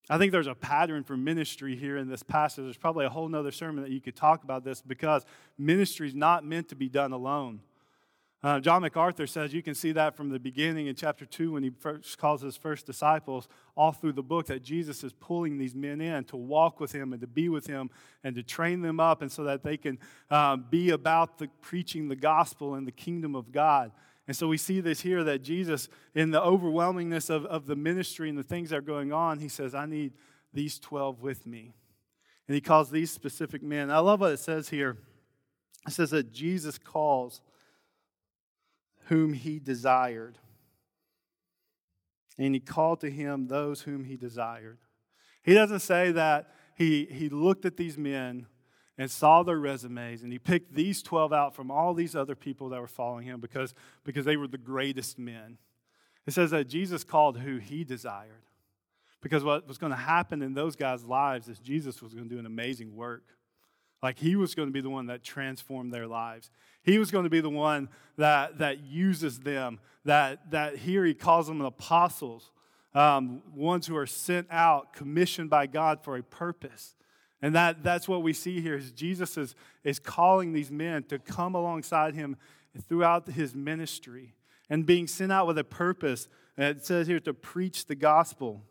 I 0.08 0.18
think 0.18 0.30
there's 0.30 0.46
a 0.46 0.54
pattern 0.54 1.02
for 1.02 1.16
ministry 1.16 1.74
here 1.74 1.96
in 1.96 2.08
this 2.08 2.22
passage. 2.22 2.64
There's 2.64 2.76
probably 2.76 3.06
a 3.06 3.10
whole 3.10 3.28
nother 3.28 3.50
sermon 3.50 3.82
that 3.82 3.90
you 3.90 4.00
could 4.00 4.14
talk 4.14 4.44
about 4.44 4.62
this 4.62 4.80
because 4.80 5.24
ministry 5.58 6.06
is 6.06 6.14
not 6.14 6.44
meant 6.44 6.68
to 6.68 6.76
be 6.76 6.88
done 6.88 7.12
alone. 7.12 7.60
Uh, 8.42 8.60
John 8.60 8.82
MacArthur 8.82 9.26
says 9.26 9.52
you 9.52 9.62
can 9.62 9.74
see 9.74 9.90
that 9.92 10.16
from 10.16 10.28
the 10.28 10.38
beginning 10.38 10.86
in 10.86 10.94
chapter 10.94 11.26
2 11.26 11.52
when 11.52 11.64
he 11.64 11.70
first 11.70 12.16
calls 12.18 12.42
his 12.42 12.56
first 12.56 12.86
disciples, 12.86 13.48
all 13.76 13.90
through 13.90 14.12
the 14.12 14.22
book, 14.22 14.46
that 14.46 14.62
Jesus 14.62 15.02
is 15.02 15.12
pulling 15.12 15.58
these 15.58 15.74
men 15.74 16.00
in 16.00 16.22
to 16.24 16.36
walk 16.36 16.78
with 16.78 16.92
him 16.92 17.12
and 17.12 17.20
to 17.22 17.26
be 17.26 17.48
with 17.48 17.66
him 17.66 17.90
and 18.22 18.36
to 18.36 18.44
train 18.44 18.82
them 18.82 19.00
up 19.00 19.22
and 19.22 19.32
so 19.32 19.42
that 19.42 19.64
they 19.64 19.76
can 19.76 19.98
um, 20.30 20.66
be 20.70 20.90
about 20.90 21.38
the, 21.38 21.48
preaching 21.60 22.08
the 22.08 22.14
gospel 22.14 22.74
and 22.74 22.86
the 22.86 22.92
kingdom 22.92 23.34
of 23.34 23.50
God. 23.50 23.90
And 24.26 24.36
so 24.36 24.48
we 24.48 24.56
see 24.56 24.80
this 24.80 25.00
here 25.00 25.22
that 25.24 25.42
Jesus, 25.42 25.88
in 26.14 26.32
the 26.32 26.40
overwhelmingness 26.40 27.30
of, 27.30 27.44
of 27.46 27.66
the 27.66 27.76
ministry 27.76 28.28
and 28.28 28.36
the 28.36 28.42
things 28.42 28.70
that 28.70 28.76
are 28.76 28.82
going 28.82 29.12
on, 29.12 29.38
he 29.38 29.48
says, 29.48 29.74
I 29.74 29.86
need 29.86 30.14
these 30.52 30.78
12 30.80 31.22
with 31.22 31.46
me. 31.46 31.74
And 32.48 32.54
he 32.54 32.60
calls 32.60 32.90
these 32.90 33.10
specific 33.10 33.62
men. 33.62 33.90
I 33.90 33.98
love 33.98 34.20
what 34.20 34.32
it 34.32 34.38
says 34.38 34.68
here. 34.68 34.96
It 35.86 35.92
says 35.92 36.10
that 36.10 36.32
Jesus 36.32 36.78
calls 36.78 37.40
whom 39.04 39.32
he 39.32 39.58
desired. 39.58 40.38
And 42.38 42.54
he 42.54 42.60
called 42.60 43.00
to 43.00 43.10
him 43.10 43.46
those 43.46 43.82
whom 43.82 44.04
he 44.04 44.16
desired. 44.16 44.78
He 45.42 45.54
doesn't 45.54 45.80
say 45.80 46.10
that 46.12 46.52
he, 46.74 47.06
he 47.06 47.28
looked 47.28 47.64
at 47.64 47.76
these 47.76 47.96
men 47.96 48.46
and 48.98 49.10
saw 49.10 49.42
their 49.42 49.58
resumes, 49.58 50.22
and 50.22 50.32
he 50.32 50.38
picked 50.38 50.74
these 50.74 51.02
12 51.02 51.32
out 51.32 51.54
from 51.54 51.70
all 51.70 51.92
these 51.92 52.16
other 52.16 52.34
people 52.34 52.70
that 52.70 52.80
were 52.80 52.86
following 52.86 53.26
him 53.26 53.40
because, 53.40 53.74
because 54.04 54.24
they 54.24 54.36
were 54.36 54.48
the 54.48 54.56
greatest 54.56 55.18
men. 55.18 55.58
It 56.26 56.32
says 56.32 56.50
that 56.50 56.68
Jesus 56.68 57.04
called 57.04 57.38
who 57.38 57.58
he 57.58 57.84
desired. 57.84 58.42
Because 59.22 59.44
what 59.44 59.66
was 59.66 59.78
going 59.78 59.90
to 59.90 59.96
happen 59.96 60.42
in 60.42 60.54
those 60.54 60.76
guys' 60.76 61.04
lives 61.04 61.48
is 61.48 61.58
Jesus 61.58 62.02
was 62.02 62.14
going 62.14 62.28
to 62.28 62.34
do 62.34 62.38
an 62.38 62.46
amazing 62.46 62.94
work. 62.94 63.24
Like 64.02 64.18
he 64.18 64.36
was 64.36 64.54
going 64.54 64.68
to 64.68 64.72
be 64.72 64.80
the 64.80 64.90
one 64.90 65.06
that 65.06 65.22
transformed 65.22 65.92
their 65.92 66.06
lives. 66.06 66.50
He 66.82 66.98
was 66.98 67.10
going 67.10 67.24
to 67.24 67.30
be 67.30 67.40
the 67.40 67.50
one 67.50 67.88
that, 68.16 68.58
that 68.58 68.80
uses 68.80 69.40
them. 69.40 69.80
That, 70.04 70.50
that 70.50 70.76
here 70.76 71.04
he 71.04 71.14
calls 71.14 71.48
them 71.48 71.60
apostles, 71.60 72.52
um, 72.94 73.42
ones 73.54 73.86
who 73.86 73.96
are 73.96 74.06
sent 74.06 74.46
out, 74.50 74.92
commissioned 74.92 75.50
by 75.50 75.66
God 75.66 76.04
for 76.04 76.16
a 76.16 76.22
purpose. 76.22 76.94
And 77.42 77.54
that, 77.54 77.82
that's 77.82 78.08
what 78.08 78.22
we 78.22 78.32
see 78.32 78.60
here 78.60 78.76
is 78.76 78.92
Jesus 78.92 79.36
is, 79.36 79.54
is 79.84 79.98
calling 79.98 80.52
these 80.52 80.70
men 80.70 81.02
to 81.04 81.18
come 81.18 81.54
alongside 81.54 82.14
him 82.14 82.36
throughout 82.88 83.28
his 83.28 83.54
ministry 83.54 84.34
and 84.70 84.86
being 84.86 85.06
sent 85.06 85.32
out 85.32 85.46
with 85.46 85.58
a 85.58 85.64
purpose. 85.64 86.28
And 86.56 86.76
it 86.76 86.84
says 86.84 87.06
here 87.06 87.20
to 87.20 87.34
preach 87.34 87.86
the 87.86 87.94
gospel, 87.94 88.62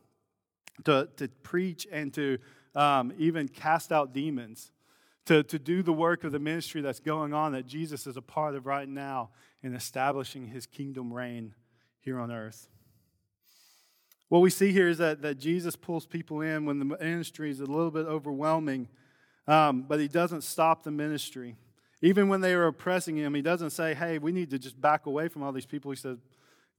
to, 0.85 1.09
to 1.17 1.27
preach 1.43 1.87
and 1.91 2.13
to 2.15 2.39
um, 2.73 3.13
even 3.17 3.47
cast 3.47 3.91
out 3.91 4.13
demons, 4.13 4.71
to, 5.25 5.43
to 5.43 5.57
do 5.57 5.81
the 5.81 5.93
work 5.93 6.23
of 6.23 6.31
the 6.31 6.39
ministry 6.39 6.81
that's 6.81 6.99
going 6.99 7.33
on 7.33 7.53
that 7.53 7.65
Jesus 7.65 8.05
is 8.07 8.17
a 8.17 8.21
part 8.21 8.55
of 8.55 8.65
right 8.65 8.87
now 8.87 9.29
in 9.63 9.73
establishing 9.73 10.47
his 10.47 10.65
kingdom 10.65 11.13
reign 11.13 11.53
here 11.99 12.19
on 12.19 12.31
earth. 12.31 12.67
What 14.29 14.39
we 14.39 14.49
see 14.49 14.71
here 14.71 14.87
is 14.87 14.97
that, 14.97 15.21
that 15.21 15.37
Jesus 15.37 15.75
pulls 15.75 16.05
people 16.05 16.41
in 16.41 16.65
when 16.65 16.79
the 16.79 16.85
ministry 16.85 17.51
is 17.51 17.59
a 17.59 17.65
little 17.65 17.91
bit 17.91 18.07
overwhelming, 18.07 18.87
um, 19.47 19.85
but 19.87 19.99
he 19.99 20.07
doesn't 20.07 20.41
stop 20.41 20.83
the 20.83 20.91
ministry. 20.91 21.55
Even 22.01 22.27
when 22.27 22.41
they 22.41 22.53
are 22.53 22.67
oppressing 22.67 23.15
him, 23.15 23.33
he 23.33 23.41
doesn't 23.41 23.69
say, 23.69 23.93
hey, 23.93 24.17
we 24.17 24.31
need 24.31 24.49
to 24.49 24.59
just 24.59 24.79
back 24.79 25.05
away 25.05 25.27
from 25.27 25.43
all 25.43 25.51
these 25.51 25.65
people. 25.65 25.91
He 25.91 25.97
says, 25.97 26.17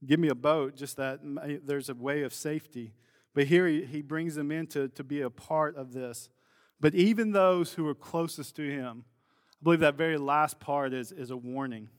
give 0.05 0.19
me 0.19 0.27
a 0.27 0.35
boat, 0.35 0.75
just 0.75 0.97
that 0.97 1.19
there's 1.65 1.89
a 1.89 1.95
way 1.95 2.23
of 2.23 2.33
safety. 2.33 2.93
But 3.33 3.47
here 3.47 3.67
he, 3.67 3.85
he 3.85 4.01
brings 4.01 4.35
them 4.35 4.51
in 4.51 4.67
to, 4.67 4.89
to 4.89 5.03
be 5.03 5.21
a 5.21 5.29
part 5.29 5.75
of 5.75 5.93
this. 5.93 6.29
But 6.79 6.93
even 6.95 7.31
those 7.31 7.73
who 7.73 7.87
are 7.87 7.95
closest 7.95 8.55
to 8.57 8.69
him, 8.69 9.05
I 9.59 9.63
believe 9.63 9.79
that 9.79 9.95
very 9.95 10.17
last 10.17 10.59
part 10.59 10.93
is, 10.93 11.11
is 11.11 11.31
a 11.31 11.37
warning. 11.37 11.89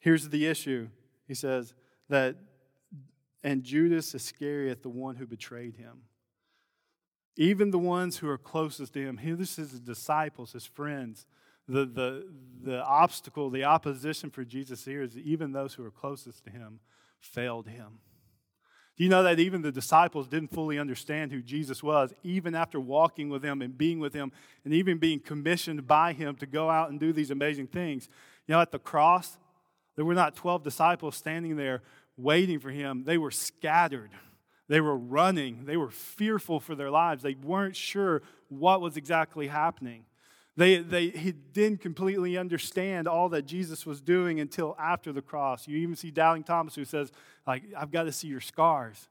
Here's 0.00 0.28
the 0.28 0.46
issue. 0.46 0.88
He 1.26 1.34
says 1.34 1.74
that 2.08 2.36
and 3.46 3.62
Judas 3.62 4.12
Iscariot, 4.12 4.82
the 4.82 4.88
one 4.88 5.14
who 5.14 5.24
betrayed 5.24 5.76
him. 5.76 6.02
Even 7.36 7.70
the 7.70 7.78
ones 7.78 8.16
who 8.16 8.28
are 8.28 8.36
closest 8.36 8.94
to 8.94 9.00
him, 9.00 9.20
this 9.22 9.56
is 9.56 9.70
his 9.70 9.80
disciples, 9.80 10.52
his 10.52 10.66
friends. 10.66 11.26
The, 11.68 11.84
the, 11.84 12.28
the 12.64 12.84
obstacle, 12.84 13.48
the 13.48 13.62
opposition 13.62 14.30
for 14.30 14.44
Jesus 14.44 14.84
here 14.84 15.00
is 15.00 15.16
even 15.16 15.52
those 15.52 15.74
who 15.74 15.84
are 15.84 15.92
closest 15.92 16.42
to 16.44 16.50
him 16.50 16.80
failed 17.20 17.68
him. 17.68 18.00
Do 18.96 19.04
you 19.04 19.10
know 19.10 19.22
that 19.22 19.38
even 19.38 19.62
the 19.62 19.70
disciples 19.70 20.26
didn't 20.26 20.52
fully 20.52 20.76
understand 20.76 21.30
who 21.30 21.40
Jesus 21.40 21.84
was, 21.84 22.12
even 22.24 22.56
after 22.56 22.80
walking 22.80 23.28
with 23.28 23.44
him 23.44 23.62
and 23.62 23.78
being 23.78 24.00
with 24.00 24.12
him 24.12 24.32
and 24.64 24.74
even 24.74 24.98
being 24.98 25.20
commissioned 25.20 25.86
by 25.86 26.14
him 26.14 26.34
to 26.36 26.46
go 26.46 26.68
out 26.68 26.90
and 26.90 26.98
do 26.98 27.12
these 27.12 27.30
amazing 27.30 27.68
things? 27.68 28.08
You 28.48 28.54
know, 28.54 28.60
at 28.60 28.72
the 28.72 28.80
cross, 28.80 29.38
there 29.94 30.04
were 30.04 30.14
not 30.14 30.34
12 30.34 30.64
disciples 30.64 31.14
standing 31.14 31.56
there 31.56 31.82
waiting 32.16 32.58
for 32.58 32.70
him, 32.70 33.04
they 33.04 33.18
were 33.18 33.30
scattered. 33.30 34.10
They 34.68 34.80
were 34.80 34.96
running. 34.96 35.64
They 35.64 35.76
were 35.76 35.90
fearful 35.90 36.60
for 36.60 36.74
their 36.74 36.90
lives. 36.90 37.22
They 37.22 37.34
weren't 37.34 37.76
sure 37.76 38.22
what 38.48 38.80
was 38.80 38.96
exactly 38.96 39.48
happening. 39.48 40.04
They, 40.56 40.78
they, 40.78 41.08
he 41.08 41.32
didn't 41.32 41.82
completely 41.82 42.38
understand 42.38 43.06
all 43.06 43.28
that 43.28 43.42
Jesus 43.42 43.84
was 43.84 44.00
doing 44.00 44.40
until 44.40 44.74
after 44.80 45.12
the 45.12 45.20
cross. 45.20 45.68
You 45.68 45.76
even 45.78 45.96
see 45.96 46.10
Doubting 46.10 46.44
Thomas 46.44 46.74
who 46.74 46.86
says, 46.86 47.12
like, 47.46 47.62
I've 47.76 47.90
got 47.90 48.04
to 48.04 48.12
see 48.12 48.28
your 48.28 48.40
scars. 48.40 49.08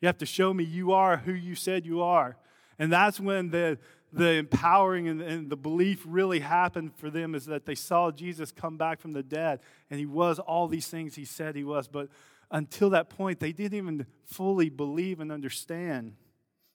You 0.00 0.06
have 0.06 0.18
to 0.18 0.26
show 0.26 0.54
me 0.54 0.64
you 0.64 0.92
are 0.92 1.18
who 1.18 1.32
you 1.32 1.54
said 1.54 1.84
you 1.84 2.02
are. 2.02 2.36
And 2.78 2.90
that's 2.90 3.20
when 3.20 3.50
the, 3.50 3.78
the 4.12 4.32
empowering 4.32 5.08
and, 5.08 5.20
and 5.20 5.50
the 5.50 5.56
belief 5.56 6.02
really 6.06 6.40
happened 6.40 6.96
for 6.96 7.10
them 7.10 7.34
is 7.34 7.46
that 7.46 7.66
they 7.66 7.74
saw 7.74 8.10
Jesus 8.10 8.50
come 8.50 8.78
back 8.78 9.00
from 9.00 9.12
the 9.12 9.22
dead 9.22 9.60
and 9.90 10.00
he 10.00 10.06
was 10.06 10.38
all 10.38 10.66
these 10.66 10.88
things 10.88 11.14
he 11.14 11.24
said 11.26 11.56
he 11.56 11.64
was. 11.64 11.88
But 11.88 12.08
until 12.50 12.90
that 12.90 13.10
point, 13.10 13.40
they 13.40 13.52
didn't 13.52 13.76
even 13.76 14.06
fully 14.24 14.68
believe 14.68 15.20
and 15.20 15.32
understand. 15.32 16.14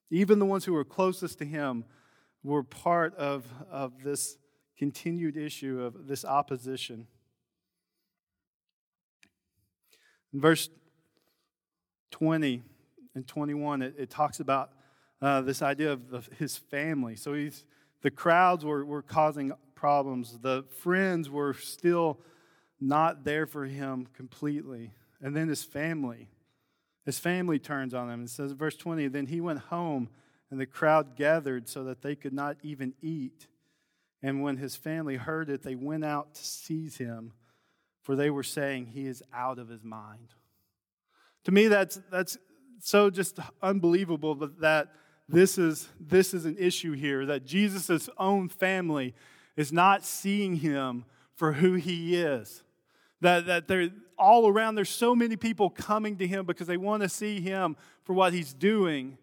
Even 0.10 0.40
the 0.40 0.46
ones 0.46 0.66
who 0.66 0.74
were 0.74 0.84
closest 0.84 1.38
to 1.40 1.46
him 1.46 1.86
were 2.44 2.64
part 2.64 3.16
of, 3.16 3.46
of 3.70 4.04
this 4.04 4.38
continued 4.78 5.38
issue 5.38 5.82
of 5.82 6.08
this 6.08 6.26
opposition. 6.26 7.08
In 10.34 10.42
verse 10.42 10.70
20 12.12 12.62
and 13.16 13.28
21, 13.28 13.82
it, 13.82 13.96
it 13.98 14.10
talks 14.10 14.40
about 14.40 14.72
uh, 15.22 15.42
this 15.42 15.62
idea 15.62 15.92
of 15.92 16.10
the, 16.10 16.24
his 16.38 16.58
family. 16.58 17.16
So 17.16 17.34
he's, 17.34 17.64
the 18.02 18.12
crowds 18.12 18.66
were, 18.66 18.84
were 18.84 19.02
causing 19.02 19.52
problems, 19.76 20.40
the 20.42 20.64
friends 20.80 21.30
were 21.30 21.54
still 21.54 22.20
not 22.80 23.24
there 23.24 23.46
for 23.46 23.66
him 23.66 24.08
completely. 24.14 24.92
And 25.22 25.36
then 25.36 25.48
his 25.48 25.64
family. 25.64 26.30
His 27.06 27.20
family 27.20 27.60
turns 27.60 27.94
on 27.94 28.10
him. 28.10 28.24
It 28.24 28.30
says, 28.30 28.52
verse 28.52 28.76
20, 28.76 29.08
then 29.08 29.28
he 29.28 29.42
went 29.42 29.60
home 29.60 30.10
and 30.50 30.60
the 30.60 30.66
crowd 30.66 31.16
gathered 31.16 31.70
so 31.70 31.84
that 31.86 32.02
they 32.02 32.16
could 32.16 32.34
not 32.34 32.58
even 32.62 32.94
eat. 33.02 33.48
And 34.22 34.44
when 34.44 34.58
his 34.58 34.76
family 34.76 35.16
heard 35.16 35.50
it, 35.50 35.64
they 35.64 35.76
went 35.76 36.04
out 36.04 36.36
to 36.36 36.46
seize 36.46 36.98
him, 36.98 37.34
for 38.02 38.16
they 38.16 38.30
were 38.30 38.44
saying, 38.44 38.88
He 38.88 39.08
is 39.08 39.24
out 39.34 39.58
of 39.58 39.70
his 39.70 39.84
mind. 39.84 40.36
To 41.46 41.52
me, 41.52 41.68
that's, 41.68 42.00
that's 42.12 42.38
so 42.80 43.10
just 43.10 43.40
unbelievable 43.62 44.36
that 44.36 44.90
this 45.28 45.58
is, 45.58 45.88
this 46.00 46.34
is 46.34 46.46
an 46.46 46.58
issue 46.60 46.92
here, 46.92 47.26
that 47.26 47.46
Jesus' 47.46 48.10
own 48.18 48.50
family 48.50 49.16
is 49.56 49.72
not 49.72 50.04
seeing 50.04 50.58
him 50.58 51.06
for 51.36 51.54
who 51.54 51.76
he 51.76 52.18
is. 52.18 52.64
That, 53.22 53.46
that 53.46 53.68
they're 53.68 53.90
all 54.18 54.48
around, 54.48 54.76
there's 54.76 54.90
so 54.90 55.16
many 55.16 55.36
people 55.36 55.70
coming 55.70 56.18
to 56.18 56.28
him 56.28 56.46
because 56.46 56.68
they 56.68 56.78
want 56.78 57.04
to 57.04 57.10
see 57.10 57.40
him 57.40 57.76
for 58.04 58.14
what 58.14 58.34
he's 58.34 58.54
doing 58.54 59.18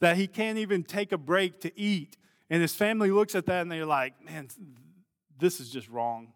that 0.00 0.16
he 0.16 0.26
can't 0.26 0.58
even 0.58 0.82
take 0.82 1.12
a 1.12 1.18
break 1.18 1.60
to 1.60 1.78
eat. 1.78 2.16
And 2.50 2.60
his 2.60 2.74
family 2.74 3.10
looks 3.10 3.34
at 3.34 3.46
that 3.46 3.62
and 3.62 3.70
they're 3.70 3.86
like, 3.86 4.14
man, 4.24 4.48
this 5.38 5.60
is 5.60 5.70
just 5.70 5.88
wrong. 5.88 6.32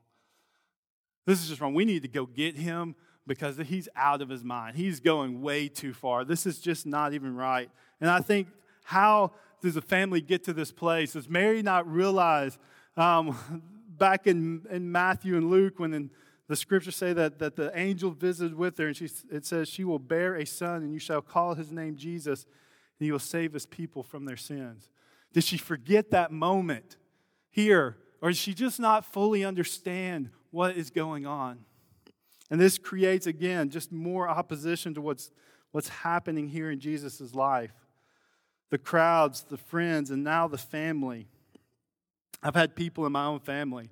This 1.27 1.43
is 1.43 1.49
just 1.49 1.61
wrong. 1.61 1.75
We 1.75 1.85
need 1.85 2.03
to 2.03 2.09
go 2.09 2.27
get 2.27 2.57
him 2.57 2.95
because 3.27 3.57
he's 3.59 3.89
out 3.97 4.23
of 4.23 4.29
his 4.29 4.45
mind. 4.45 4.77
He's 4.77 5.01
going 5.01 5.43
way 5.43 5.69
too 5.69 5.93
far. 5.93 6.25
This 6.25 6.47
is 6.47 6.59
just 6.59 6.87
not 6.87 7.13
even 7.13 7.35
right. 7.35 7.69
And 8.01 8.09
I 8.09 8.21
think, 8.21 8.49
how 8.85 9.33
does 9.61 9.77
a 9.77 9.83
family 9.83 10.21
get 10.21 10.45
to 10.45 10.53
this 10.53 10.71
place? 10.71 11.15
Does 11.15 11.29
Mary 11.29 11.61
not 11.61 11.91
realize 11.91 12.57
um, 12.97 13.63
back 13.99 14.27
in, 14.27 14.65
in 14.71 14.93
Matthew 14.93 15.37
and 15.37 15.51
Luke 15.51 15.79
when 15.79 15.93
in, 15.93 16.11
the 16.49 16.57
scriptures 16.57 16.97
say 16.97 17.13
that, 17.13 17.39
that 17.41 17.57
the 17.57 17.77
angel 17.77 18.11
visited 18.11 18.55
with 18.55 18.79
her 18.79 18.89
and 18.89 18.97
she, 18.97 19.09
it 19.31 19.45
says, 19.45 19.69
She 19.69 19.85
will 19.85 19.99
bear 19.99 20.37
a 20.37 20.47
son 20.47 20.83
and 20.83 20.93
you 20.93 21.01
shall 21.01 21.21
call 21.21 21.55
his 21.55 21.73
name 21.73 21.97
Jesus 21.97 22.45
and 22.45 23.05
he 23.05 23.11
will 23.11 23.19
save 23.19 23.53
his 23.53 23.67
people 23.67 24.03
from 24.03 24.25
their 24.25 24.37
sins. 24.37 24.89
Did 25.33 25.45
she 25.45 25.59
forget 25.59 26.11
that 26.13 26.31
moment 26.31 26.97
here? 27.51 27.97
Or 28.23 28.31
did 28.31 28.39
she 28.39 28.55
just 28.55 28.79
not 28.79 29.05
fully 29.05 29.45
understand 29.45 30.31
what 30.51 30.77
is 30.77 30.91
going 30.91 31.27
on? 31.27 31.65
And 32.51 32.61
this 32.61 32.79
creates, 32.79 33.27
again, 33.27 33.71
just 33.71 33.91
more 33.91 34.29
opposition 34.29 34.95
to 34.95 35.01
what's, 35.01 35.33
what's 35.73 35.89
happening 35.89 36.49
here 36.49 36.71
in 36.71 36.79
Jesus' 36.79 37.35
life. 37.35 37.73
The 38.71 38.79
crowds, 38.79 39.43
the 39.43 39.57
friends, 39.57 40.11
and 40.11 40.23
now 40.23 40.47
the 40.47 40.59
family. 40.59 41.27
I've 42.43 42.55
had 42.55 42.77
people 42.77 43.05
in 43.05 43.13
my 43.13 43.27
own 43.27 43.41
family 43.41 43.91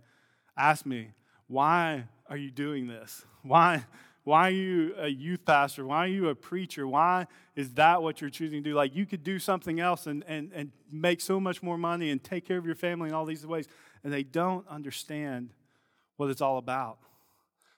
ask 0.57 0.87
me, 0.87 1.11
why 1.49 2.05
are 2.29 2.37
you 2.37 2.51
doing 2.51 2.87
this? 2.87 3.25
Why, 3.43 3.85
why 4.25 4.49
are 4.49 4.53
you 4.53 4.95
a 4.99 5.09
youth 5.09 5.45
pastor? 5.45 5.87
Why 5.87 5.99
are 5.99 6.09
you 6.09 6.29
a 6.29 6.35
preacher? 6.35 6.89
Why 6.89 7.27
is 7.55 7.75
that 7.75 8.03
what 8.03 8.21
you're 8.21 8.31
choosing 8.31 8.63
to 8.63 8.71
do? 8.71 8.75
Like, 8.75 8.95
you 8.95 9.05
could 9.05 9.23
do 9.23 9.39
something 9.39 9.81
else 9.81 10.07
and, 10.07 10.25
and, 10.27 10.51
and 10.55 10.73
make 10.91 11.21
so 11.21 11.39
much 11.39 11.63
more 11.63 11.77
money 11.77 12.11
and 12.11 12.23
take 12.23 12.47
care 12.47 12.57
of 12.57 12.65
your 12.65 12.75
family 12.75 13.11
in 13.11 13.15
all 13.15 13.27
these 13.27 13.47
ways. 13.47 13.69
And 14.03 14.13
they 14.13 14.23
don't 14.23 14.67
understand 14.69 15.51
what 16.17 16.31
it's 16.31 16.41
all 16.41 16.59
about. 16.59 16.99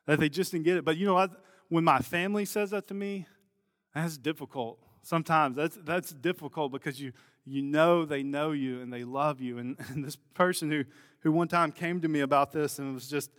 That 0.07 0.21
they 0.21 0.29
just 0.29 0.53
didn't 0.53 0.65
get 0.65 0.77
it. 0.77 0.85
But 0.85 0.97
you 0.97 1.07
know 1.07 1.15
what? 1.15 1.33
When 1.69 1.83
my 1.83 1.99
family 1.99 2.45
says 2.45 2.71
that 2.71 2.87
to 2.89 2.95
me, 2.95 3.27
that's 3.95 4.17
difficult. 4.17 4.79
Sometimes 5.03 5.57
that's, 5.57 5.79
that's 5.85 6.13
difficult 6.13 6.71
because 6.71 7.01
you, 7.01 7.13
you 7.45 7.63
know 7.63 8.05
they 8.05 8.23
know 8.23 8.53
you 8.53 8.81
and 8.83 8.93
they 8.93 9.03
love 9.03 9.41
you. 9.41 9.59
And, 9.59 9.77
and 9.89 10.05
this 10.05 10.17
person 10.35 10.71
who, 10.71 10.85
who 11.21 11.33
one 11.33 11.49
time 11.49 11.73
came 11.73 12.01
to 12.03 12.09
me 12.09 12.21
about 12.21 12.53
this 12.53 12.79
and 12.79 12.95
was 12.95 13.09
just 13.09 13.31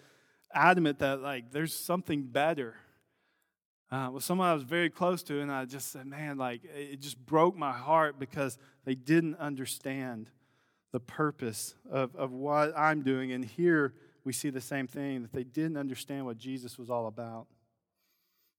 adamant 0.54 1.00
that, 1.00 1.22
like, 1.22 1.52
there's 1.52 1.74
something 1.74 2.24
better 2.24 2.76
uh, 3.90 4.10
was 4.12 4.26
someone 4.26 4.50
I 4.50 4.54
was 4.54 4.64
very 4.64 4.90
close 4.90 5.24
to, 5.24 5.40
and 5.40 5.50
I 5.52 5.64
just 5.64 5.92
said, 5.92 6.06
man, 6.06 6.38
like, 6.38 6.62
it 6.76 7.00
just 7.00 7.18
broke 7.26 7.56
my 7.56 7.72
heart 7.72 8.20
because 8.20 8.58
they 8.84 8.96
didn't 8.96 9.36
understand 9.36 10.30
the 10.92 11.00
purpose 11.00 11.74
of, 11.90 12.14
of 12.16 12.34
what 12.34 12.78
I'm 12.78 13.02
doing. 13.02 13.32
And 13.32 13.46
here 13.46 13.94
we 14.26 14.34
see 14.34 14.50
the 14.50 14.60
same 14.60 14.88
thing 14.88 15.22
that 15.22 15.32
they 15.32 15.46
didn't 15.46 15.78
understand 15.78 16.26
what 16.26 16.38
Jesus 16.38 16.78
was 16.78 16.90
all 16.90 17.08
about. 17.08 17.48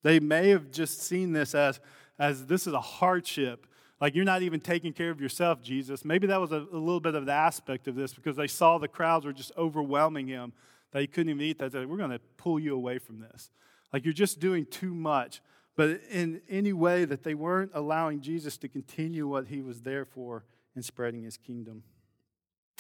They 0.03 0.19
may 0.19 0.49
have 0.49 0.71
just 0.71 1.03
seen 1.03 1.33
this 1.33 1.55
as, 1.55 1.79
as 2.19 2.47
this 2.47 2.67
is 2.67 2.73
a 2.73 2.81
hardship. 2.81 3.67
Like, 4.01 4.15
you're 4.15 4.25
not 4.25 4.41
even 4.41 4.61
taking 4.61 4.95
care 4.95 5.11
of 5.11 5.21
yourself, 5.21 5.61
Jesus. 5.61 6.07
Maybe 6.07 6.27
that 6.29 6.41
was 6.41 6.53
a, 6.53 6.67
a 6.73 6.79
little 6.79 7.01
bit 7.01 7.15
of 7.15 7.27
the 7.27 7.33
aspect 7.33 7.87
of 7.87 7.97
this 7.97 8.15
because 8.15 8.37
they 8.37 8.47
saw 8.47 8.79
the 8.79 8.89
crowds 8.89 9.27
were 9.27 9.33
just 9.35 9.53
overwhelming 9.59 10.27
him 10.27 10.55
he 10.95 11.07
couldn't 11.07 11.31
even 11.31 11.43
eat 11.43 11.59
that. 11.59 11.73
They 11.73 11.85
We're 11.85 11.97
going 11.97 12.11
to 12.11 12.21
pull 12.37 12.59
you 12.59 12.75
away 12.75 12.99
from 12.99 13.21
this. 13.21 13.51
Like 13.93 14.05
you're 14.05 14.15
just 14.15 14.41
doing 14.41 14.67
too 14.67 14.95
much. 14.95 15.41
But 15.77 16.01
in 16.11 16.41
any 16.49 16.73
way 16.73 17.05
that 17.05 17.23
they 17.23 17.35
weren't 17.35 17.71
allowing 17.73 18.21
Jesus 18.21 18.57
to 18.59 18.69
continue 18.69 19.29
what 19.29 19.47
he 19.47 19.63
was 19.63 19.83
there 19.83 20.05
for 20.05 20.45
in 20.75 20.83
spreading 20.83 21.23
his 21.23 21.37
kingdom. 21.37 21.85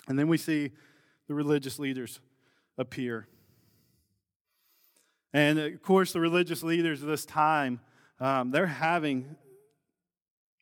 And 0.09 0.19
then 0.19 0.27
we 0.27 0.37
see 0.37 0.73
the 1.29 1.35
religious 1.35 1.79
leaders 1.79 2.21
appear. 2.77 3.29
And 5.33 5.59
of 5.59 5.83
course, 5.83 6.13
the 6.13 6.21
religious 6.21 6.63
leaders 6.63 7.03
of 7.03 7.09
this 7.09 7.25
time, 7.25 7.81
um, 8.19 8.51
they're 8.51 8.67
having 8.67 9.37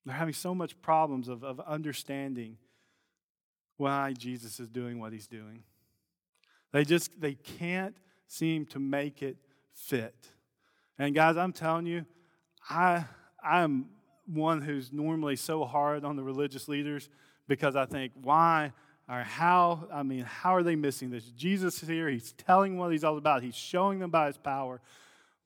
they're 0.05 0.15
having 0.15 0.35
so 0.35 0.55
much 0.55 0.81
problems 0.83 1.29
of, 1.29 1.43
of 1.43 1.59
understanding 1.61 2.59
why 3.77 4.13
Jesus 4.13 4.61
is 4.61 4.69
doing 4.69 5.01
what 5.01 5.13
he's 5.13 5.27
doing. 5.27 5.65
They 6.77 6.85
just 6.85 7.19
they 7.19 7.33
can't 7.33 7.97
seem 8.29 8.67
to 8.67 8.79
make 8.79 9.23
it 9.23 9.39
fit. 9.73 10.15
And 10.99 11.15
guys, 11.15 11.39
I'm 11.39 11.55
telling 11.55 11.87
you, 11.87 12.05
I 12.69 13.07
I'm 13.43 13.87
one 14.27 14.61
who's 14.61 14.93
normally 14.93 15.37
so 15.37 15.65
hard 15.65 16.05
on 16.05 16.17
the 16.17 16.23
religious 16.23 16.69
leaders 16.69 17.09
because 17.49 17.77
I 17.77 17.87
think 17.87 18.13
why 18.21 18.75
or 19.09 19.23
how 19.23 19.89
I 19.91 20.03
mean 20.03 20.25
how 20.25 20.55
are 20.55 20.63
they 20.63 20.77
missing 20.77 21.09
this? 21.09 21.25
Jesus 21.31 21.83
is 21.83 21.89
here. 21.89 22.11
He's 22.11 22.33
telling 22.33 22.77
what 22.77 22.93
he's 22.93 23.05
all 23.05 23.17
about. 23.17 23.43
He's 23.43 23.57
showing 23.57 23.99
them 23.99 24.11
by 24.11 24.27
his 24.27 24.37
power. 24.37 24.83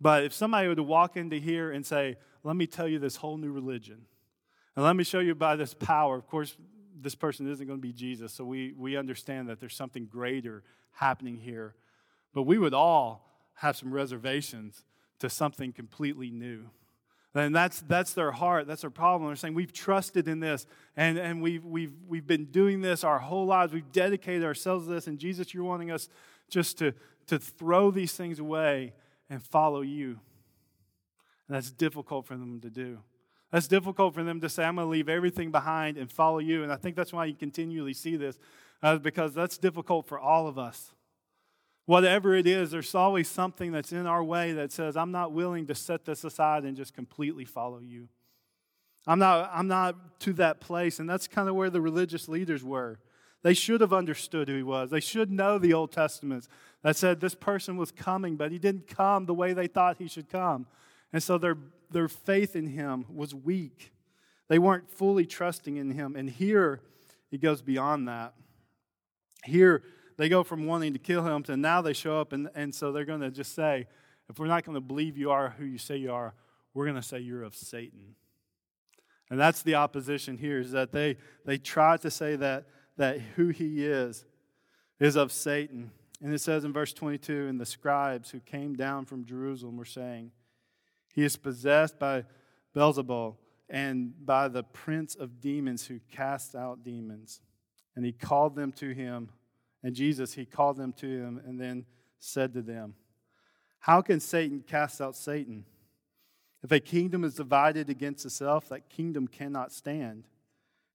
But 0.01 0.25
if 0.25 0.33
somebody 0.33 0.67
were 0.67 0.75
to 0.75 0.83
walk 0.83 1.17
into 1.17 1.37
here 1.37 1.71
and 1.71 1.87
say, 1.87 2.17
"Let 2.43 2.57
me 2.57 2.67
tell 2.67 2.89
you 2.89 2.99
this 2.99 3.15
whole 3.15 3.37
new 3.37 3.53
religion," 3.53 4.05
and 4.75 4.85
let 4.85 4.97
me 4.97 5.05
show 5.05 5.21
you 5.21 5.37
by 5.37 5.55
this 5.55 5.75
power, 5.75 6.17
of 6.17 6.27
course, 6.27 6.57
this 7.01 7.15
person 7.15 7.51
isn't 7.51 7.67
going 7.67 7.79
to 7.79 7.83
be 7.83 7.93
Jesus. 7.93 8.33
So 8.33 8.45
we 8.45 8.73
we 8.77 8.97
understand 8.97 9.49
that 9.49 9.61
there's 9.61 9.77
something 9.77 10.07
greater 10.07 10.63
happening 10.93 11.37
here. 11.37 11.75
But 12.33 12.43
we 12.43 12.59
would 12.59 12.75
all 12.75 13.27
have 13.55 13.77
some 13.77 13.93
reservations 13.93 14.85
to 15.19 15.29
something 15.29 15.73
completely 15.73 16.31
new. 16.31 16.71
And 17.35 17.55
that's, 17.55 17.81
that's 17.83 18.13
their 18.15 18.33
heart. 18.33 18.67
That's 18.67 18.81
their 18.81 18.91
problem. 18.91 19.29
They're 19.29 19.37
saying, 19.37 19.55
We've 19.55 19.73
trusted 19.73 20.27
in 20.27 20.41
this, 20.41 20.67
and, 20.97 21.17
and 21.17 21.41
we've, 21.41 21.65
we've, 21.65 21.93
we've 22.09 22.27
been 22.27 22.47
doing 22.47 22.81
this 22.81 23.05
our 23.05 23.21
whole 23.21 23.47
lives. 23.47 23.73
We've 23.73 23.93
dedicated 23.93 24.45
ourselves 24.45 24.87
to 24.87 24.93
this. 24.93 25.07
And 25.07 25.19
Jesus, 25.19 25.55
you're 25.55 25.65
wanting 25.65 25.93
us 25.93 26.09
just 26.49 26.79
to, 26.79 26.93
to 27.29 27.39
throw 27.39 27.93
these 27.93 28.15
things 28.15 28.41
away 28.41 28.95
and 29.29 29.43
follow 29.43 29.83
you. 29.83 30.19
And 31.47 31.57
that's 31.57 31.71
difficult 31.71 32.27
for 32.27 32.37
them 32.37 32.61
to 32.63 32.71
do. 32.71 32.99
That's 33.53 33.67
difficult 33.67 34.15
for 34.15 34.23
them 34.23 34.41
to 34.41 34.49
say, 34.49 34.65
I'm 34.65 34.77
going 34.77 34.87
to 34.87 34.91
leave 34.91 35.09
everything 35.09 35.51
behind 35.51 35.97
and 35.97 36.11
follow 36.11 36.39
you. 36.39 36.63
And 36.63 36.73
I 36.73 36.77
think 36.77 36.95
that's 36.95 37.13
why 37.13 37.25
you 37.25 37.35
continually 37.35 37.95
see 37.95 38.17
this, 38.17 38.39
uh, 38.83 38.99
because 38.99 39.35
that's 39.35 39.59
difficult 39.59 40.07
for 40.07 40.19
all 40.19 40.47
of 40.47 40.59
us. 40.59 40.93
Whatever 41.87 42.37
it 42.37 42.47
is, 42.47 42.71
there's 42.71 42.95
always 42.95 43.29
something 43.29 43.73
that's 43.73 43.91
in 43.91 44.07
our 44.07 44.23
way 44.23 44.53
that 44.53 44.71
says, 44.71 44.97
I'm 44.97 45.11
not 45.11 45.33
willing 45.33 45.67
to 45.67 45.75
set 45.75 46.05
this 46.05 46.23
aside 46.23 46.63
and 46.65 46.77
just 46.77 46.95
completely 46.95 47.45
follow 47.45 47.81
you. 47.81 48.09
I'm 49.07 49.19
not, 49.19 49.51
I'm 49.53 49.67
not 49.67 50.21
to 50.21 50.33
that 50.35 50.61
place. 50.61 51.01
And 51.01 51.11
that's 51.11 51.27
kind 51.27 51.49
of 51.49 51.57
where 51.57 51.71
the 51.71 51.81
religious 51.81 52.29
leaders 52.29 52.63
were. 52.63 53.01
They 53.43 53.55
should 53.55 53.81
have 53.81 53.93
understood 53.93 54.49
who 54.49 54.57
he 54.57 54.63
was. 54.63 54.91
They 54.91 55.01
should 55.01 55.33
know 55.33 55.59
the 55.59 55.73
Old 55.73 55.91
Testament 55.91 56.47
that 56.83 56.97
said 56.97 57.21
this 57.21 57.35
person 57.35 57.77
was 57.77 57.91
coming, 57.91 58.37
but 58.37 58.53
he 58.53 58.59
didn't 58.59 58.87
come 58.87 59.27
the 59.27 59.35
way 59.35 59.53
they 59.53 59.67
thought 59.67 59.97
he 59.99 60.09
should 60.09 60.29
come. 60.29 60.67
And 61.13 61.23
so 61.23 61.39
their, 61.39 61.57
their 61.91 62.09
faith 62.09 62.57
in 62.57 62.69
him 62.69 63.07
was 63.09 63.35
weak. 63.35 63.93
They 64.49 64.59
weren't 64.59 64.91
fully 64.91 65.27
trusting 65.27 65.77
in 65.77 65.91
him. 65.91 66.17
And 66.17 66.29
here, 66.29 66.81
he 67.31 67.39
goes 67.39 67.63
beyond 67.63 68.09
that. 68.09 68.35
Here, 69.45 69.83
they 70.17 70.29
go 70.29 70.43
from 70.43 70.67
wanting 70.67 70.93
to 70.93 70.99
kill 70.99 71.25
him 71.25 71.43
to 71.45 71.57
now 71.57 71.81
they 71.81 71.93
show 71.93 72.21
up, 72.21 72.33
and, 72.33 72.49
and 72.55 72.75
so 72.75 72.93
they're 72.93 73.05
going 73.05 73.21
to 73.21 73.31
just 73.31 73.55
say, 73.55 73.87
if 74.29 74.39
we're 74.39 74.47
not 74.47 74.65
going 74.65 74.75
to 74.75 74.81
believe 74.81 75.17
you 75.17 75.31
are 75.31 75.55
who 75.59 75.65
you 75.65 75.79
say 75.79 75.97
you 75.97 76.13
are, 76.13 76.35
we're 76.75 76.85
going 76.85 76.97
to 76.97 77.03
say 77.03 77.19
you're 77.19 77.43
of 77.43 77.55
Satan. 77.55 78.15
And 79.31 79.39
that's 79.39 79.63
the 79.63 79.77
opposition 79.77 80.37
here, 80.37 80.59
is 80.59 80.73
that 80.73 80.93
they, 80.93 81.17
they 81.47 81.57
try 81.57 81.97
to 81.99 82.11
say 82.11 82.37
that, 82.37 82.67
that 82.97 83.21
who 83.37 83.49
he 83.49 83.87
is 83.87 84.25
is 84.99 85.17
of 85.17 85.33
Satan. 85.33 85.93
And 86.23 86.35
it 86.35 86.41
says 86.41 86.65
in 86.65 86.73
verse 86.73 86.93
22 86.93 87.47
And 87.49 87.61
the 87.61 87.67
scribes 87.67 88.31
who 88.31 88.41
came 88.41 88.75
down 88.75 89.07
from 89.07 89.25
Jerusalem 89.25 89.77
were 89.77 89.85
saying, 89.85 90.33
He 91.13 91.25
is 91.25 91.37
possessed 91.37 91.99
by 91.99 92.25
Beelzebul 92.75 93.37
and 93.69 94.15
by 94.25 94.49
the 94.49 94.63
prince 94.63 95.15
of 95.15 95.41
demons 95.41 95.87
who 95.87 96.01
cast 96.11 96.55
out 96.55 96.85
demons. 96.85 97.41
And 97.97 98.05
he 98.05 98.13
called 98.13 98.55
them 98.55 98.73
to 98.73 98.91
him. 98.91 99.31
And 99.83 99.95
Jesus, 99.95 100.35
he 100.35 100.45
called 100.45 100.77
them 100.77 100.93
to 100.95 101.07
him 101.07 101.41
and 101.45 101.61
then 101.61 101.87
said 102.19 102.53
to 102.55 102.63
them, 102.63 102.95
How 103.81 104.03
can 104.03 104.21
Satan 104.21 104.63
cast 104.67 105.01
out 105.01 105.17
Satan? 105.17 105.65
If 106.63 106.73
a 106.73 106.81
kingdom 106.81 107.25
is 107.25 107.35
divided 107.35 107.89
against 107.89 108.27
itself, 108.27 108.69
that 108.69 108.91
kingdom 108.91 109.27
cannot 109.27 109.73
stand. 109.73 110.25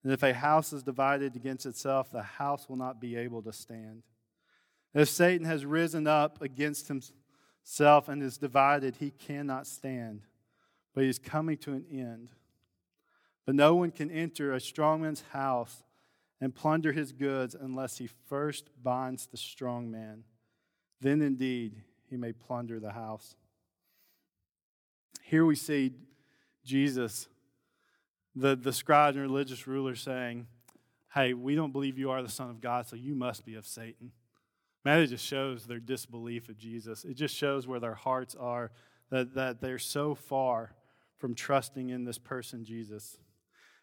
And 0.04 0.14
if 0.14 0.22
a 0.22 0.34
house 0.34 0.72
is 0.72 0.84
divided 0.84 1.36
against 1.36 1.66
itself, 1.66 2.12
the 2.12 2.22
house 2.22 2.70
will 2.70 2.76
not 2.76 3.02
be 3.02 3.16
able 3.16 3.42
to 3.42 3.52
stand. 3.52 4.04
If 4.94 5.10
Satan 5.10 5.46
has 5.48 5.66
risen 5.66 6.06
up 6.06 6.42
against 6.42 6.88
himself 6.88 7.18
and 8.08 8.22
is 8.22 8.38
divided, 8.38 8.98
he 8.98 9.12
cannot 9.12 9.68
stand, 9.68 10.22
but 10.94 11.04
he 11.04 11.10
is 11.10 11.20
coming 11.20 11.58
to 11.58 11.74
an 11.74 11.86
end. 11.92 12.30
But 13.46 13.56
no 13.56 13.76
one 13.76 13.92
can 13.92 14.10
enter 14.10 14.54
a 14.54 14.60
strong 14.60 15.02
man's 15.02 15.24
house 15.32 15.84
and 16.42 16.54
plunder 16.54 16.92
his 16.92 17.12
goods 17.12 17.56
unless 17.60 17.98
he 17.98 18.08
first 18.08 18.70
binds 18.82 19.28
the 19.28 19.38
strong 19.38 19.90
man. 19.92 20.24
Then 21.02 21.22
indeed 21.22 21.82
he 22.10 22.18
may 22.18 22.34
plunder 22.34 22.80
the 22.80 22.92
house. 22.92 23.36
Here 25.24 25.46
we 25.46 25.56
see 25.56 25.94
Jesus, 26.64 27.28
the, 28.36 28.56
the 28.56 28.74
scribes 28.74 29.18
and 29.18 29.26
religious 29.26 29.68
rulers, 29.68 30.02
saying, 30.02 30.48
Hey, 31.14 31.34
we 31.34 31.56
don't 31.56 31.72
believe 31.72 31.98
you 31.98 32.12
are 32.12 32.22
the 32.22 32.30
Son 32.30 32.50
of 32.50 32.60
God, 32.60 32.88
so 32.88 32.96
you 32.96 33.16
must 33.16 33.46
be 33.46 33.56
of 33.56 33.66
Satan. 33.66 34.12
Man, 34.86 35.00
it 35.00 35.08
just 35.08 35.26
shows 35.26 35.66
their 35.66 35.80
disbelief 35.80 36.48
of 36.48 36.58
Jesus. 36.58 37.04
It 37.06 37.16
just 37.16 37.36
shows 37.36 37.66
where 37.68 37.80
their 37.80 37.96
hearts 37.96 38.36
are, 38.36 38.72
that, 39.10 39.34
that 39.34 39.60
they're 39.60 39.80
so 39.80 40.14
far 40.14 40.76
from 41.18 41.34
trusting 41.34 41.90
in 41.90 42.04
this 42.06 42.20
person, 42.20 42.64
Jesus. 42.64 43.18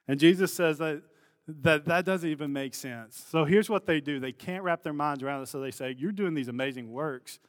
And 0.07 0.21
Jesus 0.21 0.55
says 0.55 0.79
that, 0.79 1.03
that 1.49 1.87
that 1.87 2.05
doesn't 2.05 2.29
even 2.29 2.53
make 2.53 2.73
sense. 2.73 3.27
So 3.31 3.45
here's 3.45 3.69
what 3.69 3.85
they 3.85 4.01
do 4.01 4.21
they 4.21 4.33
can't 4.33 4.63
wrap 4.63 4.85
their 4.85 4.93
minds 4.93 5.25
around 5.25 5.43
it, 5.43 5.49
so 5.49 5.61
they 5.61 5.73
say, 5.73 5.95
You're 5.99 6.13
doing 6.13 6.35
these 6.35 6.49
amazing 6.49 6.93
works. 6.93 7.41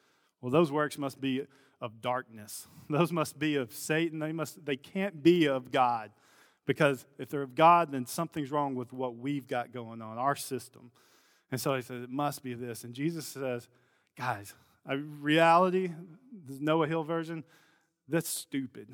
Well, 0.41 0.51
those 0.51 0.71
works 0.71 0.97
must 0.97 1.21
be 1.21 1.43
of 1.79 2.01
darkness. 2.01 2.67
Those 2.89 3.11
must 3.11 3.37
be 3.37 3.55
of 3.57 3.73
Satan. 3.73 4.19
They, 4.19 4.31
must, 4.31 4.65
they 4.65 4.77
can't 4.77 5.21
be 5.21 5.47
of 5.47 5.69
God. 5.71 6.11
Because 6.65 7.05
if 7.17 7.29
they're 7.29 7.41
of 7.41 7.55
God, 7.55 7.91
then 7.91 8.05
something's 8.05 8.51
wrong 8.51 8.73
with 8.75 8.93
what 8.93 9.17
we've 9.17 9.47
got 9.47 9.73
going 9.73 10.01
on, 10.01 10.17
our 10.17 10.35
system. 10.35 10.91
And 11.53 11.61
so 11.61 11.75
he 11.75 11.83
says, 11.83 12.01
it 12.01 12.09
must 12.09 12.41
be 12.41 12.55
this. 12.55 12.83
And 12.83 12.95
Jesus 12.95 13.27
says, 13.27 13.67
guys, 14.17 14.55
reality, 14.87 15.91
the 16.47 16.57
Noah 16.59 16.87
Hill 16.87 17.03
version, 17.03 17.43
that's 18.09 18.27
stupid. 18.27 18.87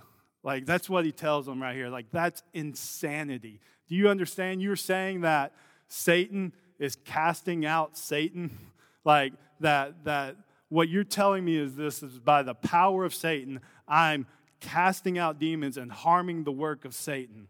Like, 0.44 0.66
that's 0.66 0.90
what 0.90 1.06
he 1.06 1.14
tells 1.14 1.46
them 1.46 1.62
right 1.62 1.74
here. 1.74 1.88
Like, 1.88 2.08
that's 2.12 2.44
insanity. 2.54 3.62
Do 3.88 3.96
you 3.96 4.10
understand? 4.10 4.62
You're 4.62 4.76
saying 4.76 5.22
that 5.22 5.54
Satan 5.88 6.52
is 6.80 6.98
casting 7.06 7.66
out 7.66 7.98
Satan? 7.98 8.60
Like, 9.06 9.32
that, 9.62 10.04
that 10.04 10.36
what 10.68 10.90
you're 10.90 11.06
telling 11.06 11.46
me 11.46 11.56
is 11.56 11.78
this 11.78 12.04
is 12.04 12.20
by 12.20 12.44
the 12.44 12.54
power 12.54 13.06
of 13.06 13.16
Satan, 13.16 13.62
I'm 13.88 14.28
casting 14.60 15.18
out 15.18 15.40
demons 15.40 15.78
and 15.78 15.90
harming 15.90 16.44
the 16.44 16.52
work 16.52 16.84
of 16.84 16.94
Satan. 16.94 17.48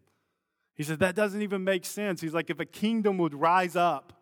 He 0.76 0.84
said, 0.84 1.00
that 1.00 1.16
doesn't 1.16 1.42
even 1.42 1.64
make 1.64 1.86
sense. 1.86 2.22
He's 2.22 2.36
like, 2.36 2.52
if 2.52 2.60
a 2.60 2.66
kingdom 2.66 3.18
would 3.18 3.34
rise 3.34 3.76
up 3.76 4.14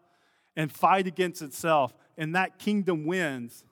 and 0.58 0.70
fight 0.70 1.08
against 1.08 1.41
itself 1.41 1.93
and 2.17 2.36
that 2.36 2.60
kingdom 2.60 3.06
wins, 3.06 3.63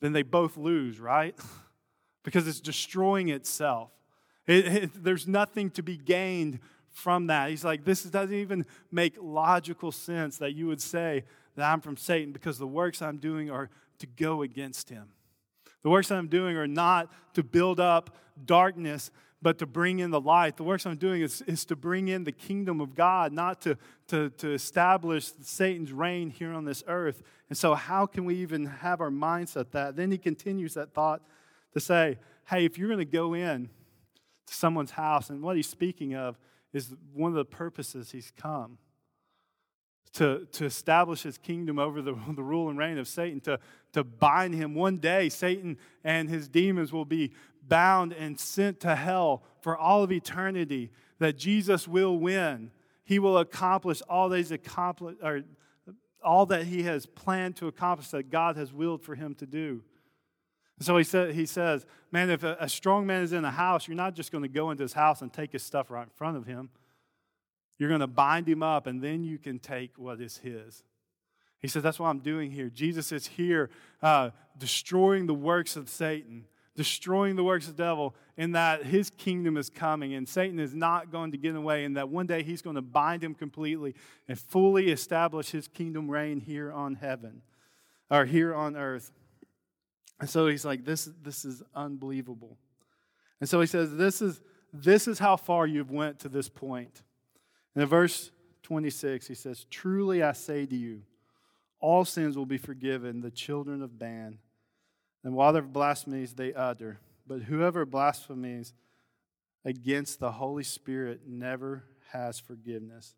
then 0.00 0.12
they 0.12 0.22
both 0.22 0.56
lose, 0.56 0.98
right? 0.98 1.38
because 2.24 2.48
it's 2.48 2.60
destroying 2.60 3.28
itself. 3.28 3.90
It, 4.46 4.66
it, 4.66 5.04
there's 5.04 5.28
nothing 5.28 5.70
to 5.72 5.82
be 5.82 5.96
gained 5.96 6.58
from 6.90 7.28
that. 7.28 7.50
He's 7.50 7.64
like, 7.64 7.84
this 7.84 8.02
doesn't 8.02 8.34
even 8.34 8.66
make 8.90 9.16
logical 9.20 9.92
sense 9.92 10.38
that 10.38 10.54
you 10.54 10.66
would 10.66 10.80
say 10.80 11.24
that 11.56 11.70
I'm 11.70 11.80
from 11.80 11.96
Satan 11.96 12.32
because 12.32 12.58
the 12.58 12.66
works 12.66 13.02
I'm 13.02 13.18
doing 13.18 13.50
are 13.50 13.70
to 13.98 14.06
go 14.06 14.42
against 14.42 14.88
him. 14.88 15.10
The 15.82 15.90
works 15.90 16.10
I'm 16.10 16.28
doing 16.28 16.56
are 16.56 16.66
not 16.66 17.12
to 17.34 17.42
build 17.42 17.80
up 17.80 18.16
darkness, 18.44 19.10
but 19.42 19.58
to 19.58 19.66
bring 19.66 19.98
in 19.98 20.10
the 20.10 20.20
light. 20.20 20.56
The 20.56 20.62
works 20.62 20.86
I'm 20.86 20.96
doing 20.96 21.20
is, 21.20 21.42
is 21.42 21.64
to 21.66 21.76
bring 21.76 22.08
in 22.08 22.24
the 22.24 22.32
kingdom 22.32 22.80
of 22.80 22.94
God, 22.94 23.32
not 23.32 23.60
to, 23.62 23.76
to, 24.08 24.30
to 24.30 24.52
establish 24.52 25.32
Satan's 25.42 25.92
reign 25.92 26.30
here 26.30 26.52
on 26.52 26.64
this 26.64 26.84
earth. 26.86 27.22
And 27.48 27.58
so, 27.58 27.74
how 27.74 28.06
can 28.06 28.24
we 28.24 28.36
even 28.36 28.66
have 28.66 29.00
our 29.00 29.10
mindset 29.10 29.72
that? 29.72 29.96
Then 29.96 30.10
he 30.12 30.18
continues 30.18 30.74
that 30.74 30.94
thought 30.94 31.22
to 31.74 31.80
say, 31.80 32.18
hey, 32.48 32.64
if 32.64 32.78
you're 32.78 32.88
going 32.88 32.98
to 32.98 33.04
go 33.04 33.34
in 33.34 33.68
to 34.46 34.54
someone's 34.54 34.92
house, 34.92 35.28
and 35.28 35.42
what 35.42 35.56
he's 35.56 35.68
speaking 35.68 36.14
of 36.14 36.38
is 36.72 36.94
one 37.12 37.30
of 37.30 37.36
the 37.36 37.44
purposes 37.44 38.12
he's 38.12 38.32
come 38.36 38.78
to, 40.14 40.46
to 40.52 40.64
establish 40.64 41.22
his 41.22 41.38
kingdom 41.38 41.78
over 41.78 42.02
the, 42.02 42.14
the 42.34 42.42
rule 42.42 42.68
and 42.68 42.78
reign 42.78 42.98
of 42.98 43.08
Satan, 43.08 43.40
to, 43.40 43.58
to 43.92 44.04
bind 44.04 44.54
him. 44.54 44.74
One 44.74 44.98
day, 44.98 45.28
Satan 45.28 45.78
and 46.04 46.28
his 46.28 46.48
demons 46.48 46.92
will 46.92 47.04
be 47.04 47.32
bound 47.66 48.12
and 48.12 48.38
sent 48.38 48.80
to 48.80 48.94
hell 48.96 49.42
for 49.60 49.76
all 49.76 50.02
of 50.02 50.10
eternity, 50.10 50.90
that 51.18 51.38
Jesus 51.38 51.86
will 51.86 52.18
win. 52.18 52.70
He 53.04 53.18
will 53.18 53.38
accomplish 53.38 54.02
all 54.08 54.28
that 54.30 54.38
he's 54.38 54.52
accomplished, 54.52 55.18
or 55.22 55.42
all 56.24 56.46
that 56.46 56.64
he 56.64 56.82
has 56.84 57.06
planned 57.06 57.56
to 57.56 57.66
accomplish 57.66 58.08
that 58.08 58.30
God 58.30 58.56
has 58.56 58.72
willed 58.72 59.02
for 59.02 59.14
him 59.14 59.34
to 59.36 59.46
do. 59.46 59.82
So 60.80 60.96
he, 60.96 61.04
said, 61.04 61.34
he 61.34 61.46
says, 61.46 61.86
Man, 62.10 62.30
if 62.30 62.42
a, 62.42 62.56
a 62.58 62.68
strong 62.68 63.06
man 63.06 63.22
is 63.22 63.32
in 63.32 63.44
a 63.44 63.50
house, 63.50 63.86
you're 63.86 63.96
not 63.96 64.14
just 64.14 64.32
going 64.32 64.42
to 64.42 64.48
go 64.48 64.70
into 64.70 64.82
his 64.82 64.92
house 64.92 65.22
and 65.22 65.32
take 65.32 65.52
his 65.52 65.62
stuff 65.62 65.90
right 65.90 66.02
in 66.02 66.10
front 66.10 66.36
of 66.36 66.46
him. 66.46 66.70
You're 67.82 67.88
going 67.88 68.00
to 68.00 68.06
bind 68.06 68.48
him 68.48 68.62
up, 68.62 68.86
and 68.86 69.02
then 69.02 69.24
you 69.24 69.38
can 69.38 69.58
take 69.58 69.98
what 69.98 70.20
is 70.20 70.36
his. 70.36 70.84
He 71.58 71.66
says, 71.66 71.82
That's 71.82 71.98
what 71.98 72.06
I'm 72.06 72.20
doing 72.20 72.52
here. 72.52 72.70
Jesus 72.70 73.10
is 73.10 73.26
here 73.26 73.70
uh, 74.00 74.30
destroying 74.56 75.26
the 75.26 75.34
works 75.34 75.74
of 75.74 75.88
Satan, 75.88 76.44
destroying 76.76 77.34
the 77.34 77.42
works 77.42 77.66
of 77.66 77.76
the 77.76 77.82
devil, 77.82 78.14
in 78.36 78.52
that 78.52 78.84
his 78.84 79.10
kingdom 79.10 79.56
is 79.56 79.68
coming, 79.68 80.14
and 80.14 80.28
Satan 80.28 80.60
is 80.60 80.72
not 80.72 81.10
going 81.10 81.32
to 81.32 81.36
get 81.36 81.56
away, 81.56 81.84
and 81.84 81.96
that 81.96 82.08
one 82.08 82.24
day 82.28 82.44
he's 82.44 82.62
going 82.62 82.76
to 82.76 82.82
bind 82.82 83.24
him 83.24 83.34
completely 83.34 83.96
and 84.28 84.38
fully 84.38 84.92
establish 84.92 85.50
his 85.50 85.66
kingdom 85.66 86.08
reign 86.08 86.38
here 86.38 86.70
on 86.70 86.94
heaven, 86.94 87.42
or 88.12 88.26
here 88.26 88.54
on 88.54 88.76
earth. 88.76 89.10
And 90.20 90.30
so 90.30 90.46
he's 90.46 90.64
like, 90.64 90.84
This, 90.84 91.10
this 91.20 91.44
is 91.44 91.64
unbelievable. 91.74 92.58
And 93.40 93.48
so 93.48 93.60
he 93.60 93.66
says, 93.66 93.96
This 93.96 94.22
is, 94.22 94.40
this 94.72 95.08
is 95.08 95.18
how 95.18 95.34
far 95.34 95.66
you've 95.66 95.90
went 95.90 96.20
to 96.20 96.28
this 96.28 96.48
point. 96.48 97.02
In 97.74 97.86
verse 97.86 98.30
26, 98.64 99.26
he 99.26 99.34
says, 99.34 99.66
Truly 99.70 100.22
I 100.22 100.32
say 100.32 100.66
to 100.66 100.76
you, 100.76 101.02
all 101.80 102.04
sins 102.04 102.36
will 102.36 102.46
be 102.46 102.58
forgiven 102.58 103.20
the 103.20 103.30
children 103.30 103.82
of 103.82 104.00
man, 104.00 104.38
and 105.24 105.34
while 105.34 105.52
their 105.52 105.62
blasphemies 105.62 106.34
they 106.34 106.54
utter. 106.54 107.00
But 107.26 107.42
whoever 107.42 107.84
blasphemies 107.84 108.72
against 109.64 110.20
the 110.20 110.32
Holy 110.32 110.64
Spirit 110.64 111.22
never 111.26 111.84
has 112.12 112.38
forgiveness, 112.38 113.14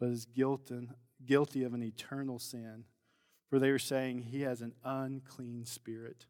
but 0.00 0.08
is 0.08 0.26
guilty 0.26 1.64
of 1.64 1.74
an 1.74 1.82
eternal 1.82 2.38
sin. 2.38 2.84
For 3.50 3.58
they 3.58 3.68
are 3.68 3.78
saying 3.78 4.22
he 4.22 4.40
has 4.42 4.62
an 4.62 4.72
unclean 4.84 5.66
spirit. 5.66 6.26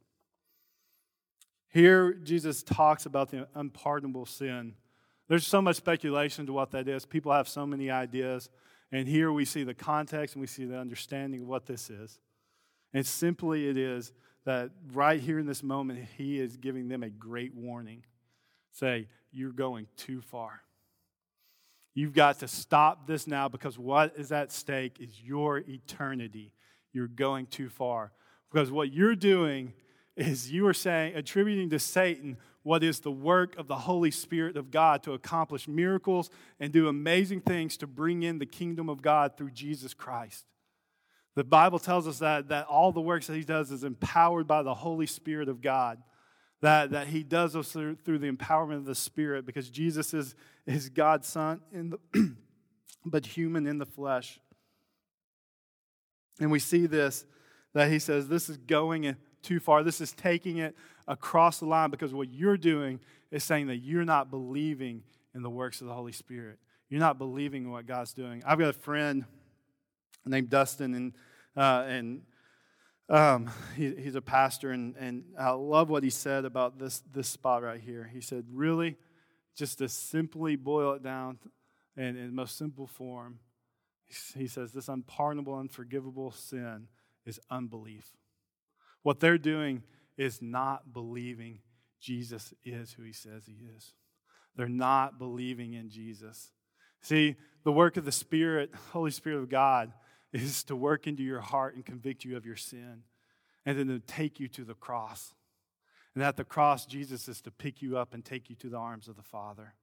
Here, 1.69 2.13
Jesus 2.13 2.63
talks 2.63 3.07
about 3.07 3.31
the 3.31 3.47
unpardonable 3.55 4.27
sin 4.27 4.75
there's 5.33 5.47
so 5.47 5.63
much 5.63 5.77
speculation 5.77 6.45
to 6.45 6.53
what 6.53 6.73
that 6.73 6.87
is. 6.87 7.07
People 7.07 7.33
have 7.33 7.49
so 7.49 7.65
many 7.65 7.91
ideas. 7.91 8.51
And 8.93 9.09
here 9.09 9.33
we 9.33 9.47
see 9.47 9.65
the 9.65 9.73
context 9.73 10.35
and 10.35 10.43
we 10.43 10.47
see 10.47 10.67
the 10.67 10.77
understanding 10.77 11.41
of 11.41 11.49
what 11.49 11.65
this 11.65 11.89
is. 11.89 12.21
And 12.93 13.07
simply 13.07 13.67
it 13.67 13.79
is 13.79 14.13
that 14.45 14.73
right 14.93 15.19
here 15.19 15.39
in 15.39 15.47
this 15.47 15.63
moment, 15.63 16.07
he 16.19 16.39
is 16.39 16.59
giving 16.59 16.89
them 16.89 17.03
a 17.03 17.09
great 17.09 17.55
warning. 17.55 18.05
Say, 18.73 19.09
you're 19.31 19.53
going 19.53 19.87
too 19.97 20.21
far. 20.21 20.61
You've 21.95 22.13
got 22.13 22.41
to 22.41 22.49
stop 22.49 23.07
this 23.07 23.27
now 23.27 23.49
because 23.49 23.79
what 23.79 24.13
is 24.19 24.33
at 24.33 24.53
stake 24.53 24.99
is 25.01 25.19
your 25.19 25.63
eternity. 25.67 26.53
You're 26.93 27.09
going 27.09 27.47
too 27.47 27.71
far. 27.71 28.13
Because 28.51 28.71
what 28.71 28.93
you're 28.93 29.17
doing 29.17 29.73
is 30.15 30.53
you 30.53 30.67
are 30.67 30.75
saying, 30.75 31.17
attributing 31.17 31.71
to 31.71 31.79
Satan 31.79 32.37
what 32.63 32.85
is 32.85 33.01
the 33.01 33.11
work 33.11 33.57
of 33.59 33.67
the 33.67 33.77
Holy 33.77 34.11
Spirit 34.11 34.57
of 34.57 34.71
God 34.71 35.03
to 35.03 35.13
accomplish 35.13 35.67
miracles 35.67 36.31
and 36.61 36.73
do 36.73 36.89
amazing 36.89 37.41
things 37.41 37.77
to 37.79 37.87
bring 37.87 38.23
in 38.23 38.39
the 38.39 38.47
kingdom 38.47 38.89
of 38.89 39.03
God 39.03 39.37
through 39.37 39.51
Jesus 39.51 39.95
Christ. 39.95 40.45
The 41.35 41.45
Bible 41.45 41.79
tells 41.79 42.07
us 42.07 42.19
that, 42.19 42.49
that 42.49 42.67
all 42.67 42.93
the 42.93 43.01
works 43.01 43.27
that 43.27 43.37
he 43.37 43.45
does 43.45 43.71
is 43.71 43.85
empowered 43.85 44.47
by 44.47 44.63
the 44.63 44.75
Holy 44.75 45.07
Spirit 45.07 45.49
of 45.49 45.61
God. 45.61 45.99
That, 46.61 46.91
that 46.91 47.09
he 47.09 47.25
does 47.25 47.55
those 47.55 47.73
through, 47.73 47.97
through 47.97 48.19
the 48.19 48.31
empowerment 48.31 48.77
of 48.77 48.85
the 48.85 48.95
Spirit 48.95 49.45
because 49.45 49.69
Jesus 49.69 50.15
is, 50.15 50.37
is 50.65 50.89
God's 50.91 51.27
Son, 51.27 51.61
in 51.73 51.91
the, 51.91 52.37
but 53.05 53.27
human 53.27 53.67
in 53.67 53.79
the 53.79 53.87
flesh. 53.87 54.39
And 56.39 56.53
we 56.53 56.61
see 56.61 56.87
this 56.87 57.25
that 57.75 57.91
he 57.91 57.99
says 57.99 58.29
this 58.29 58.49
is 58.49 58.59
going 58.59 59.17
too 59.43 59.61
far. 59.61 59.83
This 59.83 60.01
is 60.01 60.13
taking 60.13 60.59
it 60.59 60.77
across 61.07 61.59
the 61.59 61.67
line 61.67 61.91
because 61.91 62.15
what 62.15 62.31
you're 62.33 62.57
doing 62.57 63.01
is 63.31 63.45
saying 63.45 63.67
that 63.69 63.79
you're 63.79 64.05
not 64.05 64.31
believing 64.31 65.03
in 65.35 65.43
the 65.43 65.51
works 65.51 65.81
of 65.81 65.87
the 65.87 65.95
Holy 65.95 66.13
Spirit. 66.13 66.59
You're 66.89 67.01
not 67.01 67.19
believing 67.19 67.65
in 67.65 67.71
what 67.71 67.87
God's 67.87 68.13
doing. 68.13 68.43
I've 68.47 68.59
got 68.59 68.69
a 68.69 68.75
friend 68.75 69.25
named 70.27 70.51
Dustin, 70.51 70.95
and, 70.95 71.13
uh, 71.57 71.85
and 71.89 72.23
um, 73.09 73.51
he, 73.77 73.95
he's 73.95 74.15
a 74.15 74.21
pastor, 74.21 74.71
and, 74.71 74.95
and 74.97 75.25
I 75.39 75.51
love 75.51 75.91
what 75.91 76.03
he 76.03 76.11
said 76.11 76.45
about 76.45 76.79
this, 76.79 77.03
this 77.13 77.29
spot 77.29 77.63
right 77.63 77.81
here. 77.81 78.11
He 78.13 78.21
said, 78.21 78.45
Really, 78.53 78.97
just 79.57 79.79
to 79.79 79.89
simply 79.89 80.57
boil 80.57 80.93
it 80.95 81.03
down 81.03 81.39
in, 81.97 82.17
in 82.17 82.27
the 82.27 82.33
most 82.33 82.57
simple 82.57 82.87
form, 82.87 83.39
he 84.37 84.47
says, 84.47 84.73
This 84.73 84.89
unpardonable, 84.89 85.55
unforgivable 85.55 86.31
sin 86.31 86.89
is 87.25 87.41
unbelief. 87.51 88.13
What 89.03 89.21
they're 89.21 89.39
doing 89.39 89.83
is 90.17 90.41
not 90.41 90.93
believing 90.93 91.61
Jesus 92.01 92.53
is 92.65 92.93
who 92.93 93.03
he 93.03 93.13
says 93.13 93.45
he 93.47 93.67
is. 93.77 93.95
They're 94.57 94.69
not 94.69 95.19
believing 95.19 95.73
in 95.73 95.89
Jesus. 95.89 96.51
See, 97.01 97.37
the 97.65 97.73
work 97.73 97.97
of 97.97 98.05
the 98.05 98.13
Spirit, 98.13 98.71
Holy 98.93 99.11
Spirit 99.11 99.39
of 99.39 99.49
God, 99.49 99.93
is 100.33 100.65
to 100.65 100.77
work 100.77 101.07
into 101.07 101.23
your 101.23 101.41
heart 101.41 101.75
and 101.75 101.85
convict 101.85 102.25
you 102.25 102.37
of 102.37 102.47
your 102.47 102.57
sin, 102.57 103.03
and 103.65 103.79
then 103.79 103.87
to 103.89 104.01
take 104.01 104.41
you 104.41 104.49
to 104.49 104.65
the 104.65 104.75
cross. 104.75 105.35
And 106.15 106.23
at 106.23 106.37
the 106.37 106.45
cross, 106.45 106.87
Jesus 106.87 107.29
is 107.29 107.41
to 107.43 107.51
pick 107.51 107.81
you 107.81 107.97
up 107.97 108.15
and 108.15 108.25
take 108.25 108.51
you 108.51 108.57
to 108.57 108.69
the 108.69 108.77
arms 108.77 109.09
of 109.09 109.17
the 109.17 109.23
Father. 109.23 109.75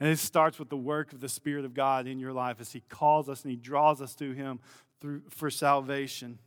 And 0.00 0.08
it 0.08 0.18
starts 0.18 0.58
with 0.58 0.68
the 0.68 0.76
work 0.76 1.12
of 1.12 1.20
the 1.20 1.28
Spirit 1.28 1.64
of 1.64 1.74
God 1.74 2.06
in 2.06 2.20
your 2.20 2.32
life 2.32 2.60
as 2.60 2.72
He 2.72 2.80
calls 2.80 3.28
us 3.28 3.42
and 3.42 3.50
He 3.50 3.56
draws 3.56 4.00
us 4.00 4.14
to 4.16 4.32
Him 4.32 4.60
through, 5.00 5.22
for 5.30 5.50
salvation. 5.50 6.38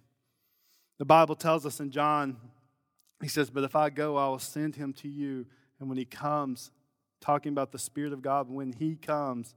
The 1.01 1.05
Bible 1.05 1.33
tells 1.33 1.65
us 1.65 1.79
in 1.79 1.89
John, 1.89 2.37
he 3.23 3.27
says, 3.27 3.49
But 3.49 3.63
if 3.63 3.75
I 3.75 3.89
go, 3.89 4.17
I 4.17 4.27
will 4.27 4.37
send 4.37 4.75
him 4.75 4.93
to 5.01 5.07
you. 5.07 5.47
And 5.79 5.89
when 5.89 5.97
he 5.97 6.05
comes, 6.05 6.69
talking 7.19 7.51
about 7.51 7.71
the 7.71 7.79
Spirit 7.79 8.13
of 8.13 8.21
God, 8.21 8.51
when 8.51 8.73
he 8.73 8.97
comes, 8.97 9.55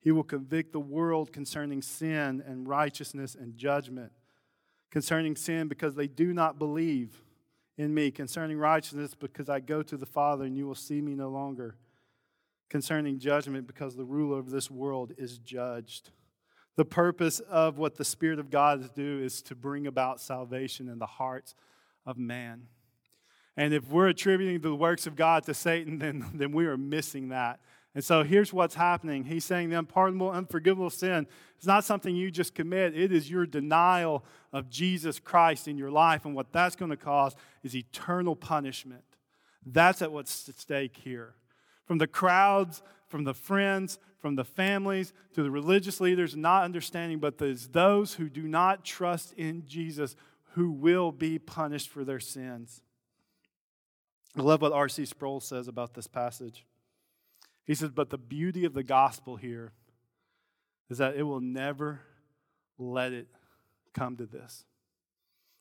he 0.00 0.10
will 0.10 0.24
convict 0.24 0.72
the 0.72 0.80
world 0.80 1.32
concerning 1.32 1.82
sin 1.82 2.42
and 2.44 2.66
righteousness 2.66 3.36
and 3.36 3.56
judgment. 3.56 4.10
Concerning 4.90 5.36
sin, 5.36 5.68
because 5.68 5.94
they 5.94 6.08
do 6.08 6.34
not 6.34 6.58
believe 6.58 7.22
in 7.78 7.94
me. 7.94 8.10
Concerning 8.10 8.58
righteousness, 8.58 9.14
because 9.14 9.48
I 9.48 9.60
go 9.60 9.84
to 9.84 9.96
the 9.96 10.04
Father 10.04 10.46
and 10.46 10.56
you 10.56 10.66
will 10.66 10.74
see 10.74 11.00
me 11.00 11.14
no 11.14 11.28
longer. 11.28 11.76
Concerning 12.68 13.20
judgment, 13.20 13.68
because 13.68 13.94
the 13.94 14.04
ruler 14.04 14.40
of 14.40 14.50
this 14.50 14.68
world 14.68 15.12
is 15.16 15.38
judged. 15.38 16.10
The 16.76 16.84
purpose 16.84 17.40
of 17.40 17.78
what 17.78 17.96
the 17.96 18.04
Spirit 18.04 18.38
of 18.38 18.50
God 18.50 18.80
is 18.80 18.90
do 18.90 19.22
is 19.22 19.42
to 19.42 19.54
bring 19.54 19.86
about 19.86 20.20
salvation 20.20 20.88
in 20.88 20.98
the 20.98 21.06
hearts 21.06 21.54
of 22.06 22.16
man. 22.16 22.68
And 23.56 23.74
if 23.74 23.88
we're 23.88 24.08
attributing 24.08 24.60
the 24.60 24.74
works 24.74 25.06
of 25.06 25.14
God 25.14 25.44
to 25.44 25.54
Satan, 25.54 25.98
then, 25.98 26.30
then 26.34 26.52
we 26.52 26.66
are 26.66 26.76
missing 26.76 27.28
that. 27.28 27.60
And 27.94 28.02
so 28.02 28.22
here's 28.22 28.54
what's 28.54 28.74
happening. 28.74 29.24
He's 29.24 29.44
saying 29.44 29.68
the 29.68 29.78
unpardonable, 29.78 30.30
unforgivable 30.30 30.88
sin 30.88 31.26
is 31.60 31.66
not 31.66 31.84
something 31.84 32.16
you 32.16 32.30
just 32.30 32.54
commit, 32.54 32.96
it 32.96 33.12
is 33.12 33.30
your 33.30 33.44
denial 33.44 34.24
of 34.52 34.70
Jesus 34.70 35.18
Christ 35.18 35.68
in 35.68 35.76
your 35.76 35.90
life. 35.90 36.24
And 36.24 36.34
what 36.34 36.52
that's 36.52 36.74
going 36.74 36.90
to 36.90 36.96
cause 36.96 37.36
is 37.62 37.76
eternal 37.76 38.34
punishment. 38.34 39.04
That's 39.64 40.00
at 40.00 40.10
what's 40.10 40.48
at 40.48 40.58
stake 40.58 40.96
here. 40.96 41.34
From 41.84 41.98
the 41.98 42.06
crowds, 42.06 42.82
from 43.12 43.24
the 43.24 43.34
friends, 43.34 43.98
from 44.18 44.36
the 44.36 44.44
families 44.44 45.12
to 45.34 45.42
the 45.42 45.50
religious 45.50 46.00
leaders 46.00 46.34
not 46.34 46.64
understanding, 46.64 47.18
but 47.18 47.36
there's 47.36 47.68
those 47.68 48.14
who 48.14 48.30
do 48.30 48.48
not 48.48 48.86
trust 48.86 49.34
in 49.34 49.66
Jesus 49.66 50.16
who 50.54 50.72
will 50.72 51.12
be 51.12 51.38
punished 51.38 51.90
for 51.90 52.06
their 52.06 52.18
sins. 52.18 52.80
I 54.34 54.40
love 54.40 54.62
what 54.62 54.72
R.C. 54.72 55.04
Sproul 55.04 55.40
says 55.40 55.68
about 55.68 55.92
this 55.92 56.06
passage. 56.06 56.64
He 57.66 57.74
says, 57.74 57.90
But 57.90 58.08
the 58.08 58.16
beauty 58.16 58.64
of 58.64 58.72
the 58.72 58.82
gospel 58.82 59.36
here 59.36 59.72
is 60.88 60.96
that 60.96 61.14
it 61.14 61.24
will 61.24 61.40
never 61.40 62.00
let 62.78 63.12
it 63.12 63.28
come 63.92 64.16
to 64.16 64.24
this. 64.24 64.64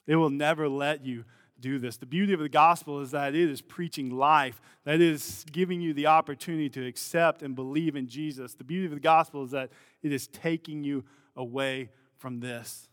It 0.07 0.15
will 0.15 0.29
never 0.29 0.69
let 0.69 1.05
you 1.05 1.25
do 1.61 1.79
this. 1.79 1.97
The 1.97 2.05
beauty 2.05 2.33
of 2.33 2.39
the 2.39 2.49
gospel 2.49 2.99
is 2.99 3.11
that 3.11 3.35
it 3.35 3.49
is 3.49 3.61
preaching 3.61 4.09
life, 4.09 4.61
that 4.83 4.99
is 4.99 5.45
giving 5.51 5.79
you 5.79 5.93
the 5.93 6.07
opportunity 6.07 6.69
to 6.69 6.85
accept 6.85 7.43
and 7.43 7.55
believe 7.55 7.95
in 7.95 8.07
Jesus. 8.07 8.55
The 8.55 8.63
beauty 8.63 8.85
of 8.85 8.91
the 8.91 8.99
gospel 8.99 9.43
is 9.43 9.51
that 9.51 9.69
it 10.01 10.11
is 10.11 10.27
taking 10.27 10.83
you 10.83 11.03
away 11.35 11.89
from 12.17 12.39
this. 12.39 12.89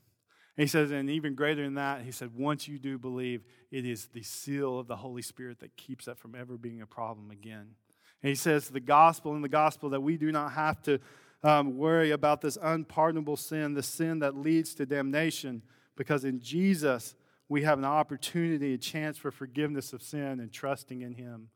And 0.56 0.62
he 0.62 0.68
says, 0.68 0.90
and 0.90 1.08
even 1.08 1.34
greater 1.34 1.62
than 1.62 1.74
that, 1.74 2.02
he 2.02 2.10
said, 2.10 2.30
once 2.36 2.66
you 2.66 2.78
do 2.78 2.98
believe, 2.98 3.44
it 3.70 3.84
is 3.84 4.08
the 4.12 4.22
seal 4.22 4.78
of 4.78 4.88
the 4.88 4.96
Holy 4.96 5.22
Spirit 5.22 5.60
that 5.60 5.76
keeps 5.76 6.06
that 6.06 6.18
from 6.18 6.34
ever 6.34 6.56
being 6.56 6.82
a 6.82 6.86
problem 6.86 7.30
again. 7.30 7.74
And 8.22 8.28
he 8.28 8.34
says, 8.34 8.68
the 8.68 8.80
gospel 8.80 9.34
in 9.36 9.42
the 9.42 9.48
gospel 9.48 9.90
that 9.90 10.00
we 10.00 10.16
do 10.16 10.32
not 10.32 10.52
have 10.52 10.82
to 10.82 10.98
um, 11.44 11.76
worry 11.76 12.10
about 12.10 12.40
this 12.40 12.58
unpardonable 12.60 13.36
sin, 13.36 13.74
the 13.74 13.82
sin 13.82 14.18
that 14.18 14.36
leads 14.36 14.74
to 14.74 14.86
damnation, 14.86 15.62
because 15.96 16.24
in 16.24 16.40
Jesus, 16.40 17.14
we 17.48 17.62
have 17.62 17.78
an 17.78 17.84
opportunity, 17.84 18.74
a 18.74 18.78
chance 18.78 19.16
for 19.16 19.30
forgiveness 19.30 19.92
of 19.92 20.02
sin 20.02 20.40
and 20.40 20.52
trusting 20.52 21.00
in 21.00 21.14
Him. 21.14 21.48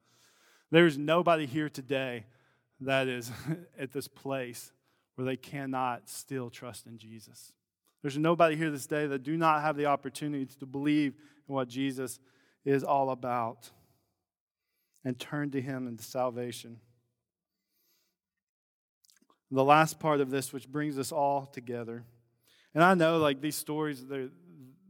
There 0.71 0.87
is 0.87 0.97
nobody 0.97 1.47
here 1.47 1.69
today 1.69 2.25
that 2.81 3.09
is 3.09 3.31
at 3.79 3.93
this 3.93 4.09
place 4.09 4.73
where 5.15 5.27
they 5.27 5.37
cannot 5.37 6.09
still 6.09 6.51
trust 6.51 6.87
in 6.87 6.99
Jesus. 6.99 7.53
There's 8.01 8.19
nobody 8.19 8.57
here 8.57 8.71
this 8.71 8.87
day 8.87 9.07
that 9.07 9.23
do 9.23 9.37
not 9.37 9.63
have 9.63 9.77
the 9.77 9.87
opportunity 9.87 10.47
to 10.59 10.67
believe 10.67 11.15
in 11.49 11.55
what 11.55 11.69
Jesus 11.69 12.19
is 12.65 12.83
all 12.83 13.11
about 13.11 13.71
and 15.05 15.19
turn 15.19 15.51
to 15.51 15.61
Him 15.61 15.87
into 15.87 16.03
salvation. 16.03 16.79
The 19.51 19.63
last 19.63 20.01
part 20.01 20.21
of 20.23 20.31
this, 20.31 20.53
which 20.53 20.67
brings 20.67 20.99
us 20.99 21.13
all 21.13 21.45
together. 21.45 22.05
And 22.75 22.83
I 22.83 22.95
know, 22.95 23.19
like, 23.19 23.43
these 23.43 23.57
stories, 23.57 24.05
they're, 24.07 24.31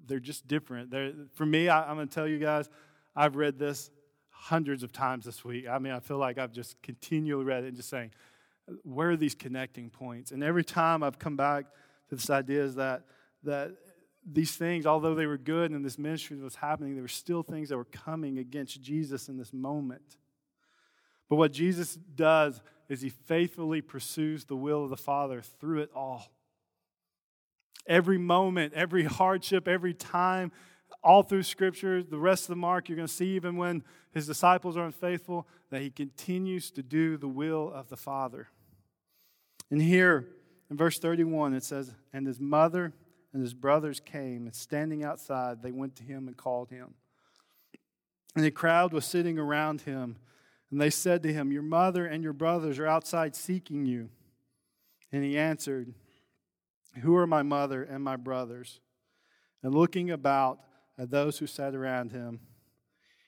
they're 0.07 0.21
just 0.21 0.47
different. 0.47 0.91
They're, 0.91 1.13
for 1.35 1.47
me, 1.47 1.69
I, 1.69 1.89
I'm 1.89 1.97
going 1.97 2.09
to 2.09 2.15
tell 2.15 2.29
you 2.29 2.39
guys, 2.39 2.69
I've 3.15 3.37
read 3.37 3.59
this 3.59 3.91
hundreds 4.31 4.83
of 4.83 4.93
times 4.93 5.25
this 5.25 5.45
week. 5.45 5.69
I 5.69 5.79
mean, 5.79 5.93
I 5.93 6.01
feel 6.01 6.19
like 6.19 6.39
I've 6.39 6.53
just 6.53 6.81
continually 6.83 7.45
read 7.45 7.65
it 7.65 7.69
and 7.69 7.77
just 7.77 7.89
saying, 7.89 8.11
where 8.83 9.11
are 9.11 9.17
these 9.17 9.35
connecting 9.35 9.91
points? 9.91 10.33
And 10.33 10.43
every 10.43 10.65
time 10.65 11.03
I've 11.03 11.19
come 11.19 11.37
back 11.37 11.65
to 12.09 12.17
this 12.17 12.31
idea 12.31 12.65
is 12.65 12.75
that, 12.77 13.03
that 13.45 13.73
these 14.25 14.57
things, 14.57 14.87
although 14.87 15.15
they 15.15 15.27
were 15.27 15.39
good 15.39 15.71
and 15.71 15.85
this 15.85 15.99
ministry 15.99 16.37
was 16.37 16.55
happening, 16.55 16.95
there 16.95 17.03
were 17.03 17.09
still 17.09 17.43
things 17.43 17.69
that 17.69 17.77
were 17.77 17.85
coming 17.85 18.39
against 18.39 18.81
Jesus 18.81 19.29
in 19.29 19.37
this 19.37 19.53
moment. 19.53 20.17
But 21.29 21.37
what 21.37 21.53
Jesus 21.53 21.95
does 21.95 22.61
is 22.89 23.01
he 23.01 23.09
faithfully 23.09 23.81
pursues 23.81 24.45
the 24.45 24.57
will 24.57 24.85
of 24.85 24.91
the 24.91 24.97
Father 24.97 25.43
through 25.61 25.81
it 25.81 25.91
all. 25.95 26.27
Every 27.87 28.19
moment, 28.19 28.75
every 28.75 29.05
hardship, 29.05 29.67
every 29.67 29.95
time, 29.95 30.53
all 31.03 31.23
through 31.23 31.43
Scripture, 31.43 32.03
the 32.03 32.19
rest 32.19 32.45
of 32.45 32.49
the 32.49 32.57
mark, 32.57 32.89
you're 32.89 32.97
going 32.97 33.09
to 33.09 33.13
see 33.13 33.35
even 33.35 33.57
when 33.57 33.83
his 34.13 34.27
disciples 34.27 34.77
are 34.77 34.85
unfaithful, 34.85 35.49
that 35.71 35.83
he 35.83 35.91
continues 35.91 36.71
to 36.71 36.83
do 36.83 37.17
the 37.17 37.29
will 37.29 37.73
of 37.73 37.89
the 37.89 37.97
Father. 37.97 38.49
And 39.71 39.81
here 39.83 40.29
in 40.71 40.77
verse 40.77 40.99
31, 40.99 41.55
it 41.55 41.65
says, 41.65 41.93
And 42.13 42.27
his 42.27 42.39
mother 42.39 42.93
and 43.33 43.43
his 43.43 43.55
brothers 43.55 44.01
came, 44.01 44.47
and 44.47 44.55
standing 44.55 45.03
outside, 45.03 45.63
they 45.63 45.73
went 45.73 45.97
to 45.97 46.03
him 46.03 46.29
and 46.29 46.37
called 46.37 46.71
him. 46.71 46.95
And 48.37 48.45
the 48.45 48.51
crowd 48.51 48.93
was 48.93 49.05
sitting 49.05 49.39
around 49.39 49.83
him, 49.83 50.17
and 50.71 50.81
they 50.81 50.91
said 50.91 51.23
to 51.23 51.33
him, 51.33 51.53
Your 51.53 51.63
mother 51.63 52.07
and 52.07 52.23
your 52.23 52.33
brothers 52.33 52.79
are 52.79 52.87
outside 52.87 53.35
seeking 53.35 53.85
you. 53.87 54.11
And 55.11 55.25
he 55.25 55.37
answered, 55.37 55.95
who 57.01 57.17
are 57.17 57.27
my 57.27 57.43
mother 57.43 57.83
and 57.83 58.03
my 58.03 58.17
brothers? 58.17 58.81
And 59.63 59.75
looking 59.75 60.11
about 60.11 60.61
at 60.99 61.11
those 61.11 61.39
who 61.39 61.47
sat 61.47 61.75
around 61.75 62.13
him, 62.13 62.41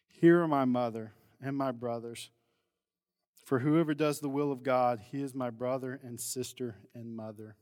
Here 0.09 0.41
are 0.43 0.49
my 0.49 0.65
mother 0.65 1.13
and 1.41 1.57
my 1.57 1.73
brothers. 1.73 2.31
For 3.45 3.59
whoever 3.59 3.93
does 3.93 4.21
the 4.21 4.29
will 4.29 4.51
of 4.51 4.63
God, 4.63 5.01
he 5.11 5.23
is 5.23 5.35
my 5.35 5.51
brother 5.51 6.01
and 6.03 6.19
sister 6.19 6.77
and 6.95 7.15
mother. 7.15 7.57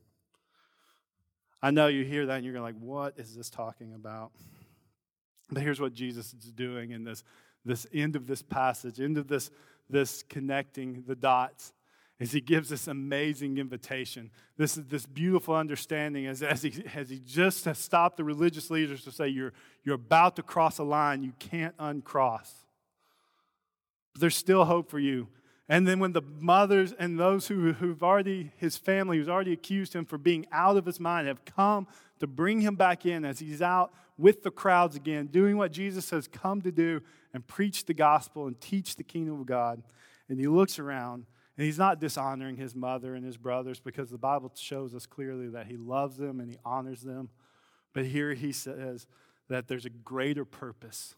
I 1.61 1.71
know 1.71 1.87
you 1.87 2.03
hear 2.03 2.25
that 2.25 2.35
and 2.35 2.45
you're 2.45 2.59
like, 2.61 2.75
what 2.79 3.13
is 3.17 3.35
this 3.35 3.49
talking 3.49 3.93
about? 3.93 4.31
But 5.49 5.61
here's 5.61 5.79
what 5.79 5.93
Jesus 5.93 6.33
is 6.33 6.51
doing 6.51 6.91
in 6.91 7.03
this, 7.03 7.23
this 7.65 7.85
end 7.93 8.15
of 8.15 8.27
this 8.27 8.41
passage, 8.41 8.99
end 8.99 9.17
of 9.17 9.27
this, 9.27 9.51
this 9.89 10.23
connecting 10.23 11.03
the 11.05 11.15
dots, 11.15 11.73
is 12.19 12.31
he 12.31 12.41
gives 12.41 12.69
this 12.69 12.87
amazing 12.87 13.57
invitation. 13.57 14.29
This 14.55 14.77
is 14.77 14.85
this 14.85 15.05
beautiful 15.05 15.55
understanding 15.55 16.27
as, 16.27 16.43
as, 16.43 16.61
he, 16.61 16.83
as 16.95 17.09
he 17.09 17.19
just 17.19 17.65
has 17.65 17.77
stopped 17.77 18.17
the 18.17 18.23
religious 18.23 18.69
leaders 18.69 19.03
to 19.03 19.11
say, 19.11 19.27
you're, 19.27 19.53
you're 19.83 19.95
about 19.95 20.35
to 20.35 20.43
cross 20.43 20.77
a 20.77 20.83
line 20.83 21.23
you 21.23 21.33
can't 21.39 21.75
uncross. 21.79 22.53
But 24.13 24.21
there's 24.21 24.37
still 24.37 24.65
hope 24.65 24.89
for 24.89 24.99
you. 24.99 25.27
And 25.69 25.87
then 25.87 25.99
when 25.99 26.11
the 26.11 26.21
mothers 26.39 26.93
and 26.93 27.19
those 27.19 27.47
who, 27.47 27.73
who've 27.73 28.03
already, 28.03 28.51
his 28.57 28.77
family, 28.77 29.17
who's 29.17 29.29
already 29.29 29.53
accused 29.53 29.93
him 29.93 30.05
for 30.05 30.17
being 30.17 30.45
out 30.51 30.77
of 30.77 30.85
his 30.85 30.99
mind, 30.99 31.27
have 31.27 31.43
come 31.45 31.87
to 32.19 32.27
bring 32.27 32.61
him 32.61 32.75
back 32.75 33.05
in 33.05 33.25
as 33.25 33.39
he's 33.39 33.61
out 33.61 33.91
with 34.17 34.43
the 34.43 34.51
crowds 34.51 34.95
again, 34.95 35.27
doing 35.27 35.57
what 35.57 35.71
Jesus 35.71 36.09
has 36.11 36.27
come 36.27 36.61
to 36.61 36.71
do 36.71 37.01
and 37.33 37.47
preach 37.47 37.85
the 37.85 37.93
gospel 37.93 38.45
and 38.45 38.59
teach 38.61 38.97
the 38.97 39.03
kingdom 39.03 39.39
of 39.39 39.45
God. 39.45 39.81
And 40.29 40.39
he 40.39 40.47
looks 40.47 40.79
around 40.79 41.25
and 41.57 41.65
he's 41.65 41.77
not 41.77 41.99
dishonoring 41.99 42.57
his 42.57 42.75
mother 42.75 43.13
and 43.13 43.25
his 43.25 43.37
brothers 43.37 43.79
because 43.79 44.09
the 44.09 44.17
Bible 44.17 44.51
shows 44.55 44.95
us 44.95 45.05
clearly 45.05 45.49
that 45.49 45.67
he 45.67 45.77
loves 45.77 46.17
them 46.17 46.39
and 46.39 46.49
he 46.49 46.57
honors 46.65 47.01
them. 47.01 47.29
But 47.93 48.05
here 48.05 48.33
he 48.33 48.51
says 48.51 49.05
that 49.49 49.67
there's 49.67 49.85
a 49.85 49.89
greater 49.89 50.45
purpose, 50.45 51.15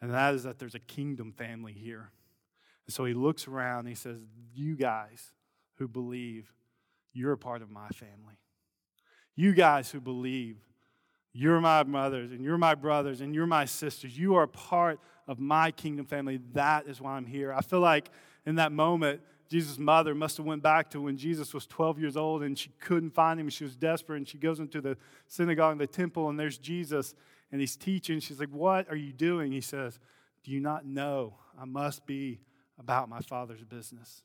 and 0.00 0.12
that 0.12 0.34
is 0.34 0.42
that 0.42 0.58
there's 0.58 0.74
a 0.74 0.80
kingdom 0.80 1.32
family 1.32 1.72
here. 1.72 2.10
And 2.86 2.94
so 2.94 3.04
he 3.04 3.14
looks 3.14 3.48
around 3.48 3.80
and 3.80 3.88
he 3.88 3.94
says, 3.94 4.20
You 4.52 4.76
guys 4.76 5.32
who 5.76 5.88
believe, 5.88 6.52
you're 7.12 7.32
a 7.32 7.38
part 7.38 7.62
of 7.62 7.70
my 7.70 7.88
family. 7.88 8.38
You 9.34 9.54
guys 9.54 9.90
who 9.90 10.00
believe, 10.00 10.58
you're 11.32 11.60
my 11.60 11.82
mothers 11.84 12.32
and 12.32 12.44
you're 12.44 12.58
my 12.58 12.74
brothers 12.74 13.22
and 13.22 13.34
you're 13.34 13.46
my 13.46 13.64
sisters. 13.64 14.18
You 14.18 14.34
are 14.34 14.46
part 14.46 15.00
of 15.26 15.38
my 15.38 15.70
kingdom 15.70 16.04
family. 16.04 16.40
That 16.52 16.86
is 16.86 17.00
why 17.00 17.12
I'm 17.12 17.24
here. 17.24 17.52
I 17.52 17.62
feel 17.62 17.80
like 17.80 18.10
in 18.46 18.56
that 18.56 18.72
moment, 18.72 19.20
Jesus' 19.48 19.78
mother 19.78 20.14
must 20.14 20.38
have 20.38 20.46
went 20.46 20.62
back 20.62 20.90
to 20.90 21.00
when 21.00 21.16
Jesus 21.16 21.52
was 21.52 21.66
12 21.66 21.98
years 21.98 22.16
old 22.16 22.42
and 22.42 22.58
she 22.58 22.70
couldn't 22.80 23.10
find 23.10 23.38
him. 23.38 23.48
She 23.48 23.64
was 23.64 23.76
desperate 23.76 24.16
and 24.16 24.28
she 24.28 24.38
goes 24.38 24.60
into 24.60 24.80
the 24.80 24.96
synagogue, 25.28 25.72
and 25.72 25.80
the 25.80 25.86
temple, 25.86 26.28
and 26.28 26.40
there's 26.40 26.58
Jesus 26.58 27.14
and 27.52 27.60
he's 27.60 27.76
teaching. 27.76 28.18
She's 28.18 28.40
like, 28.40 28.48
What 28.48 28.90
are 28.90 28.96
you 28.96 29.12
doing? 29.12 29.52
He 29.52 29.60
says, 29.60 30.00
Do 30.42 30.50
you 30.50 30.60
not 30.60 30.86
know 30.86 31.34
I 31.60 31.66
must 31.66 32.06
be 32.06 32.40
about 32.78 33.08
my 33.08 33.20
Father's 33.20 33.62
business? 33.62 34.22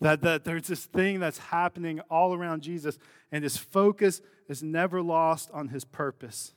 That, 0.00 0.20
that 0.22 0.44
there's 0.44 0.68
this 0.68 0.84
thing 0.84 1.18
that's 1.18 1.38
happening 1.38 2.00
all 2.08 2.32
around 2.32 2.62
Jesus, 2.62 2.98
and 3.32 3.42
his 3.42 3.56
focus 3.56 4.20
is 4.48 4.62
never 4.62 5.02
lost 5.02 5.50
on 5.52 5.68
his 5.68 5.84
purpose. 5.84 6.52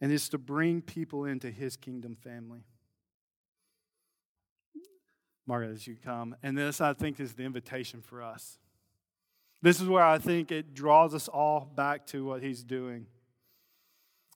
And 0.00 0.10
it's 0.10 0.30
to 0.30 0.38
bring 0.38 0.80
people 0.80 1.24
into 1.26 1.50
his 1.50 1.76
kingdom 1.76 2.16
family. 2.16 2.64
Margaret, 5.46 5.72
as 5.72 5.86
you 5.86 5.96
come. 6.04 6.34
And 6.42 6.58
this, 6.58 6.80
I 6.80 6.92
think, 6.92 7.20
is 7.20 7.34
the 7.34 7.44
invitation 7.44 8.02
for 8.02 8.22
us. 8.22 8.58
This 9.62 9.80
is 9.80 9.88
where 9.88 10.04
I 10.04 10.18
think 10.18 10.50
it 10.50 10.74
draws 10.74 11.14
us 11.14 11.28
all 11.28 11.70
back 11.74 12.06
to 12.08 12.24
what 12.24 12.42
he's 12.42 12.62
doing. 12.62 13.06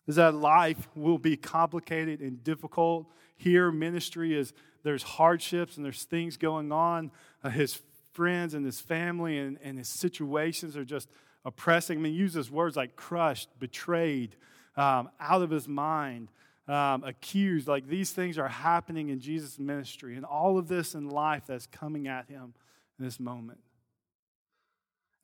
Is 0.06 0.16
that 0.16 0.34
life 0.34 0.88
will 0.94 1.18
be 1.18 1.36
complicated 1.36 2.20
and 2.20 2.42
difficult. 2.42 3.06
Here, 3.36 3.70
ministry 3.70 4.36
is 4.36 4.52
there's 4.82 5.02
hardships 5.02 5.76
and 5.76 5.84
there's 5.84 6.04
things 6.04 6.36
going 6.36 6.72
on. 6.72 7.10
Uh, 7.44 7.50
his 7.50 7.80
friends 8.12 8.54
and 8.54 8.64
his 8.64 8.80
family 8.80 9.38
and, 9.38 9.58
and 9.62 9.78
his 9.78 9.88
situations 9.88 10.76
are 10.76 10.84
just 10.84 11.08
oppressing. 11.44 11.98
I 11.98 12.00
mean, 12.02 12.12
he 12.12 12.18
uses 12.18 12.50
words 12.50 12.76
like 12.76 12.96
crushed, 12.96 13.48
betrayed, 13.58 14.36
um, 14.76 15.10
out 15.20 15.42
of 15.42 15.50
his 15.50 15.68
mind 15.68 16.28
um, 16.70 17.02
accused. 17.04 17.66
Like 17.66 17.88
these 17.88 18.12
things 18.12 18.38
are 18.38 18.48
happening 18.48 19.08
in 19.08 19.20
Jesus' 19.20 19.58
ministry 19.58 20.16
and 20.16 20.24
all 20.24 20.56
of 20.56 20.68
this 20.68 20.94
in 20.94 21.08
life 21.08 21.42
that's 21.46 21.66
coming 21.66 22.06
at 22.06 22.28
him 22.28 22.54
in 22.98 23.04
this 23.04 23.18
moment. 23.18 23.58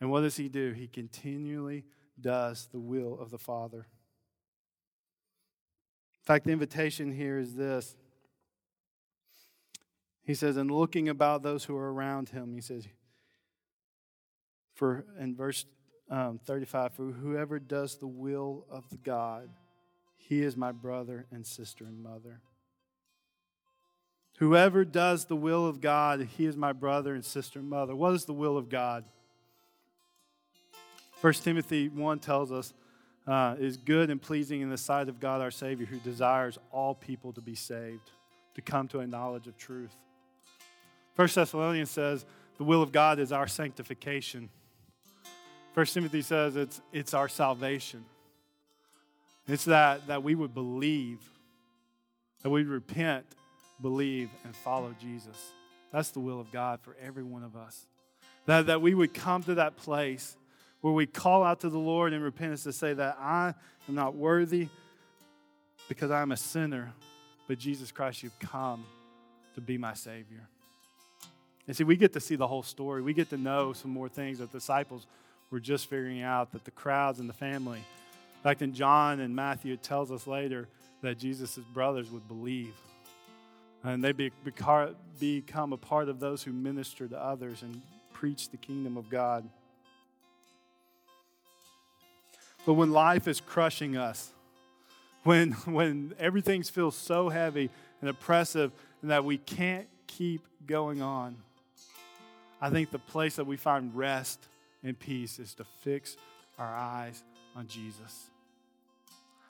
And 0.01 0.11
what 0.11 0.23
does 0.23 0.37
he 0.37 0.49
do? 0.49 0.73
He 0.73 0.89
continually 0.89 1.85
does 2.21 2.69
the 2.73 2.81
will 2.81 3.19
of 3.21 3.31
the 3.31 3.39
Father. 3.39 3.87
In 6.19 6.25
fact, 6.25 6.45
the 6.45 6.53
invitation 6.53 7.13
here 7.13 7.39
is 7.39 7.55
this. 7.55 7.95
He 10.25 10.35
says, 10.35 10.57
and 10.57 10.71
looking 10.71 11.09
about 11.09 11.45
those 11.45 11.65
who 11.65 11.77
are 11.77 11.93
around 11.93 12.31
him, 12.31 12.53
he 12.53 12.61
says, 12.61 12.89
for 14.75 15.05
in 15.21 15.37
verse 15.37 15.65
um, 16.11 16.41
35, 16.45 16.95
for 16.95 17.05
whoever 17.05 17.61
does 17.61 17.97
the 17.99 18.09
will 18.09 18.67
of 18.69 18.91
the 18.91 18.97
God 18.97 19.49
he 20.17 20.43
is 20.43 20.57
my 20.57 20.73
brother 20.73 21.27
and 21.31 21.47
sister 21.47 21.85
and 21.85 22.03
mother. 22.03 22.41
Whoever 24.39 24.85
does 24.85 25.27
the 25.27 25.37
will 25.37 25.67
of 25.67 25.81
God, 25.81 26.29
he 26.37 26.45
is 26.45 26.57
my 26.57 26.73
brother 26.73 27.15
and 27.15 27.25
sister 27.25 27.61
and 27.61 27.71
mother. 27.71 27.97
What 27.97 28.13
is 28.15 28.27
the 28.27 28.35
will 28.35 28.59
of 28.59 28.69
God? 28.69 29.05
1 31.21 31.33
Timothy 31.35 31.89
1 31.89 32.19
tells 32.19 32.53
us 32.53 32.75
uh, 33.27 33.57
is 33.59 33.77
good 33.77 34.11
and 34.11 34.21
pleasing 34.21 34.61
in 34.61 34.71
the 34.71 34.77
sight 34.79 35.09
of 35.09 35.19
God 35.19 35.41
our 35.41 35.51
Savior, 35.51 35.87
who 35.87 35.99
desires 35.99 36.59
all 36.71 36.95
people 36.95 37.33
to 37.33 37.41
be 37.41 37.55
saved, 37.55 38.11
to 38.55 38.61
come 38.61 38.87
to 38.89 39.01
a 39.01 39.07
knowledge 39.07 39.47
of 39.47 39.57
truth. 39.57 39.97
1 41.17 41.29
Thessalonians 41.35 41.91
says 41.91 42.27
the 42.59 42.65
will 42.65 42.83
of 42.83 42.93
God 42.93 43.19
is 43.19 43.33
our 43.33 43.47
sanctification. 43.47 44.51
1 45.75 45.87
Timothy 45.87 46.23
says 46.23 46.57
it's, 46.57 46.81
it's 46.93 47.15
our 47.15 47.29
salvation. 47.29 48.05
It's 49.49 49.65
that, 49.67 50.07
that 50.09 50.23
we 50.23 50.35
would 50.35 50.55
believe, 50.55 51.21
that 52.43 52.51
we 52.51 52.65
repent, 52.65 53.27
believe, 53.81 54.31
and 54.45 54.55
follow 54.57 54.95
Jesus. 55.01 55.53
That's 55.93 56.11
the 56.11 56.21
will 56.21 56.41
of 56.41 56.51
God 56.51 56.81
for 56.81 56.97
every 57.01 57.23
one 57.23 57.45
of 57.45 57.57
us. 57.57 57.87
That, 58.47 58.67
that 58.67 58.83
we 58.83 58.95
would 58.95 59.15
come 59.15 59.43
to 59.45 59.55
that 59.57 59.77
place 59.77 60.37
where 60.81 60.93
we 60.93 61.07
call 61.07 61.43
out 61.43 61.61
to 61.61 61.69
the 61.69 61.79
Lord 61.79 62.13
in 62.13 62.23
repentance 62.23 62.65
to 62.65 62.73
say 62.73 62.93
that 62.95 63.17
I 63.21 63.55
am 63.89 63.95
not 63.95 64.15
worthy 64.15 64.69
because 65.89 66.11
I'm 66.11 66.33
a 66.33 66.37
sinner, 66.37 66.93
but 67.49 67.59
Jesus 67.59 67.93
Christ, 67.93 68.23
you've 68.23 68.39
come 68.39 68.85
to 69.55 69.61
be 69.61 69.79
my 69.79 69.95
Savior. 69.95 70.49
And 71.67 71.77
see, 71.77 71.85
we 71.85 71.97
get 71.97 72.13
to 72.13 72.21
see 72.21 72.37
the 72.37 72.47
whole 72.47 72.63
story. 72.63 73.03
We 73.03 73.15
get 73.15 73.31
to 73.31 73.37
know 73.37 73.73
some 73.73 73.91
more 73.91 74.09
things 74.09 74.39
that 74.39 74.53
the 74.53 74.59
disciples 74.59 75.07
were 75.51 75.61
just 75.61 75.89
figuring 75.89 76.23
out, 76.23 76.53
that 76.53 76.65
the 76.65 76.71
crowds 76.71 77.19
and 77.19 77.29
the 77.29 77.35
family 77.35 77.85
fact, 78.47 78.63
in 78.63 78.73
John 78.73 79.19
and 79.19 79.35
Matthew, 79.35 79.73
it 79.73 79.83
tells 79.83 80.13
us 80.13 80.29
later 80.29 80.69
that 81.03 81.19
Jesus' 81.19 81.59
brothers 81.75 82.13
would 82.13 82.29
believe. 82.29 82.75
And 83.83 84.05
they 84.05 84.13
be, 84.13 84.31
become 85.19 85.73
a 85.73 85.77
part 85.77 86.09
of 86.09 86.21
those 86.21 86.45
who 86.45 86.53
minister 86.53 87.09
to 87.09 87.19
others 87.19 87.63
and 87.63 87.83
preach 88.13 88.51
the 88.51 88.57
kingdom 88.57 88.97
of 88.97 89.11
God. 89.11 89.49
But 92.65 92.75
when 92.75 92.93
life 92.93 93.27
is 93.27 93.41
crushing 93.41 93.97
us, 93.97 94.31
when, 95.25 95.51
when 95.65 96.15
everything 96.17 96.63
feels 96.63 96.95
so 96.95 97.29
heavy 97.29 97.69
and 98.01 98.09
oppressive 98.09 98.71
and 99.03 99.11
that 99.11 99.25
we 99.25 99.39
can't 99.39 99.89
keep 100.07 100.47
going 100.69 101.03
on, 101.03 101.35
I 102.61 102.71
think 102.71 102.93
the 102.93 103.01
place 103.01 103.35
that 103.37 103.47
we 103.49 103.57
find 103.57 103.93
rest 103.93 104.39
and 104.85 104.97
peace 104.97 105.41
is 105.41 105.53
to 105.55 105.65
fix 105.83 106.17
our 106.61 106.73
eyes 106.73 107.25
on 107.57 107.67
Jesus. 107.67 108.31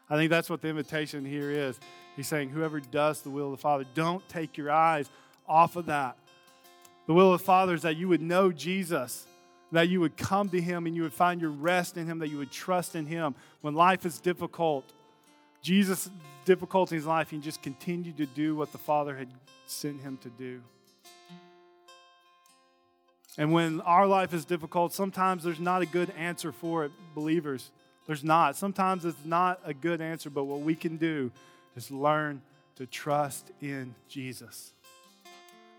I 0.08 0.16
think 0.16 0.30
that's 0.30 0.48
what 0.48 0.62
the 0.62 0.68
invitation 0.68 1.24
here 1.24 1.50
is. 1.50 1.78
He's 2.14 2.28
saying, 2.28 2.50
whoever 2.50 2.80
does 2.80 3.22
the 3.22 3.30
will 3.30 3.46
of 3.46 3.58
the 3.58 3.62
Father, 3.62 3.84
don't 3.94 4.26
take 4.28 4.56
your 4.56 4.70
eyes 4.70 5.10
off 5.48 5.76
of 5.76 5.86
that. 5.86 6.16
The 7.06 7.14
will 7.14 7.32
of 7.32 7.40
the 7.40 7.44
Father 7.44 7.74
is 7.74 7.82
that 7.82 7.96
you 7.96 8.08
would 8.08 8.22
know 8.22 8.50
Jesus, 8.52 9.26
that 9.72 9.88
you 9.88 10.00
would 10.00 10.16
come 10.16 10.48
to 10.50 10.60
Him 10.60 10.86
and 10.86 10.96
you 10.96 11.02
would 11.02 11.12
find 11.12 11.40
your 11.40 11.50
rest 11.50 11.96
in 11.96 12.06
Him, 12.06 12.18
that 12.20 12.28
you 12.28 12.38
would 12.38 12.50
trust 12.50 12.96
in 12.96 13.06
Him. 13.06 13.34
When 13.60 13.74
life 13.74 14.06
is 14.06 14.18
difficult, 14.18 14.92
Jesus' 15.62 16.10
difficulty 16.44 16.96
in 16.96 17.04
life, 17.04 17.30
he 17.30 17.38
just 17.38 17.60
continued 17.60 18.16
to 18.18 18.26
do 18.26 18.54
what 18.54 18.72
the 18.72 18.78
Father 18.78 19.16
had 19.16 19.28
sent 19.66 20.00
him 20.00 20.16
to 20.18 20.30
do. 20.30 20.62
And 23.36 23.52
when 23.52 23.80
our 23.82 24.06
life 24.06 24.32
is 24.32 24.44
difficult, 24.44 24.94
sometimes 24.94 25.42
there's 25.42 25.60
not 25.60 25.82
a 25.82 25.86
good 25.86 26.10
answer 26.16 26.52
for 26.52 26.84
it, 26.84 26.92
believers. 27.14 27.70
There's 28.06 28.24
not. 28.24 28.56
Sometimes 28.56 29.04
it's 29.04 29.24
not 29.24 29.60
a 29.64 29.74
good 29.74 30.00
answer, 30.00 30.30
but 30.30 30.44
what 30.44 30.60
we 30.60 30.74
can 30.74 30.96
do 30.96 31.30
is 31.76 31.90
learn 31.90 32.40
to 32.76 32.86
trust 32.86 33.50
in 33.60 33.94
Jesus. 34.08 34.72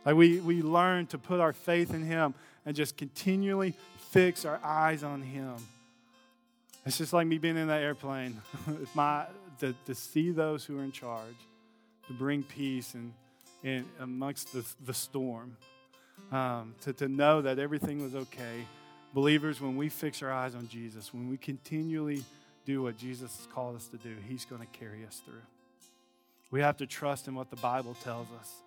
Like 0.05 0.15
we, 0.15 0.39
we 0.39 0.61
learn 0.61 1.07
to 1.07 1.17
put 1.17 1.39
our 1.39 1.53
faith 1.53 1.93
in 1.93 2.03
Him 2.03 2.34
and 2.65 2.75
just 2.75 2.97
continually 2.97 3.75
fix 4.11 4.45
our 4.45 4.59
eyes 4.63 5.03
on 5.03 5.21
Him. 5.21 5.55
It's 6.86 6.97
just 6.97 7.13
like 7.13 7.28
me 7.28 7.38
being 7.38 7.57
in 7.57 7.67
that 7.67 7.82
airplane, 7.82 8.41
my, 8.93 9.25
to, 9.59 9.75
to 9.86 9.95
see 9.95 10.32
those 10.32 10.63
who 10.63 10.80
are 10.80 10.84
in 10.84 10.91
charge, 10.91 11.36
to 12.07 12.13
bring 12.13 12.43
peace 12.43 12.93
and, 12.93 13.13
in 13.63 13.86
amongst 13.99 14.53
the, 14.53 14.65
the 14.86 14.93
storm, 14.93 15.57
um, 16.32 16.73
to, 16.82 16.93
to 16.93 17.07
know 17.07 17.41
that 17.41 17.59
everything 17.59 18.01
was 18.01 18.15
okay. 18.15 18.65
Believers, 19.18 19.59
when 19.59 19.76
we 19.76 19.89
fix 19.89 20.22
our 20.22 20.32
eyes 20.32 20.53
on 20.53 20.68
Jesus, 20.68 21.11
when 21.11 21.28
we 21.28 21.38
continually 21.38 22.24
do 22.65 22.84
what 22.84 22.97
Jesus 22.97 23.36
has 23.36 23.47
called 23.47 23.76
us 23.76 23.88
to 23.88 23.97
do, 23.97 24.13
He's 24.30 24.45
going 24.45 24.61
to 24.61 24.68
carry 24.68 25.03
us 25.07 25.24
through. 25.26 25.41
We 26.51 26.61
have 26.61 26.78
to 26.78 26.86
trust 26.86 27.28
in 27.28 27.34
what 27.34 27.49
the 27.49 27.55
Bible 27.55 27.95
tells 28.03 28.28
us. 28.39 28.61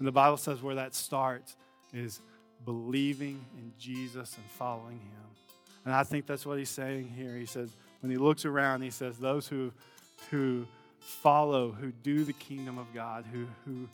And 0.00 0.08
the 0.08 0.10
Bible 0.10 0.38
says 0.38 0.60
where 0.60 0.74
that 0.74 0.92
starts 0.96 1.54
is 1.94 2.18
believing 2.64 3.44
in 3.58 3.72
Jesus 3.78 4.34
and 4.34 4.44
following 4.58 4.98
Him. 4.98 5.28
And 5.84 5.94
I 5.94 6.02
think 6.02 6.26
that's 6.26 6.44
what 6.44 6.58
He's 6.58 6.68
saying 6.68 7.08
here. 7.16 7.36
He 7.36 7.46
says, 7.46 7.70
when 8.00 8.10
He 8.10 8.18
looks 8.18 8.44
around, 8.44 8.82
He 8.82 8.90
says, 8.90 9.18
those 9.18 9.46
who, 9.46 9.70
who 10.32 10.66
follow, 10.98 11.70
who 11.70 11.92
do 11.92 12.24
the 12.24 12.32
kingdom 12.32 12.76
of 12.76 12.92
God, 12.92 13.24
who, 13.32 13.46
who, 13.64 13.88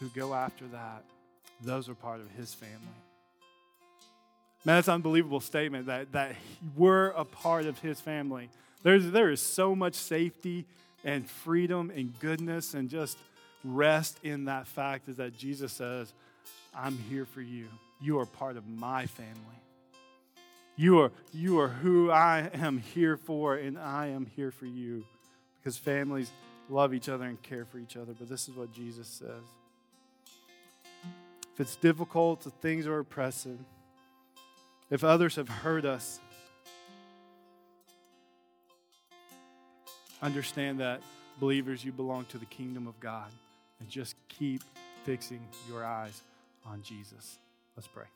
who 0.00 0.08
go 0.08 0.34
after 0.34 0.66
that, 0.66 1.04
those 1.62 1.88
are 1.88 1.94
part 1.94 2.18
of 2.18 2.28
His 2.32 2.52
family. 2.54 3.05
Man, 4.66 4.74
that's 4.74 4.88
an 4.88 4.94
unbelievable 4.94 5.38
statement 5.38 5.86
that, 5.86 6.10
that 6.10 6.34
we're 6.74 7.10
a 7.10 7.24
part 7.24 7.66
of 7.66 7.78
his 7.78 8.00
family. 8.00 8.50
There's, 8.82 9.12
there 9.12 9.30
is 9.30 9.40
so 9.40 9.76
much 9.76 9.94
safety 9.94 10.66
and 11.04 11.30
freedom 11.30 11.92
and 11.94 12.12
goodness 12.18 12.74
and 12.74 12.90
just 12.90 13.16
rest 13.62 14.18
in 14.24 14.46
that 14.46 14.66
fact 14.66 15.08
is 15.08 15.18
that 15.18 15.38
Jesus 15.38 15.72
says, 15.72 16.12
I'm 16.74 16.98
here 17.08 17.24
for 17.26 17.40
you. 17.40 17.68
You 18.00 18.18
are 18.18 18.26
part 18.26 18.56
of 18.56 18.66
my 18.66 19.06
family. 19.06 19.36
You 20.74 20.98
are, 20.98 21.12
you 21.32 21.60
are 21.60 21.68
who 21.68 22.10
I 22.10 22.50
am 22.52 22.78
here 22.78 23.16
for, 23.16 23.54
and 23.54 23.78
I 23.78 24.08
am 24.08 24.26
here 24.34 24.50
for 24.50 24.66
you. 24.66 25.04
Because 25.60 25.78
families 25.78 26.32
love 26.68 26.92
each 26.92 27.08
other 27.08 27.26
and 27.26 27.40
care 27.40 27.66
for 27.66 27.78
each 27.78 27.96
other. 27.96 28.14
But 28.18 28.28
this 28.28 28.48
is 28.48 28.56
what 28.56 28.72
Jesus 28.72 29.06
says. 29.06 29.44
If 31.54 31.60
it's 31.60 31.76
difficult, 31.76 32.44
if 32.44 32.52
things 32.54 32.88
are 32.88 32.98
oppressive, 32.98 33.60
if 34.90 35.02
others 35.04 35.36
have 35.36 35.48
hurt 35.48 35.84
us, 35.84 36.20
understand 40.22 40.80
that, 40.80 41.02
believers, 41.38 41.84
you 41.84 41.92
belong 41.92 42.24
to 42.26 42.38
the 42.38 42.46
kingdom 42.46 42.86
of 42.86 42.98
God. 43.00 43.30
And 43.78 43.88
just 43.90 44.16
keep 44.28 44.62
fixing 45.04 45.40
your 45.68 45.84
eyes 45.84 46.22
on 46.64 46.82
Jesus. 46.82 47.38
Let's 47.76 47.88
pray. 47.88 48.06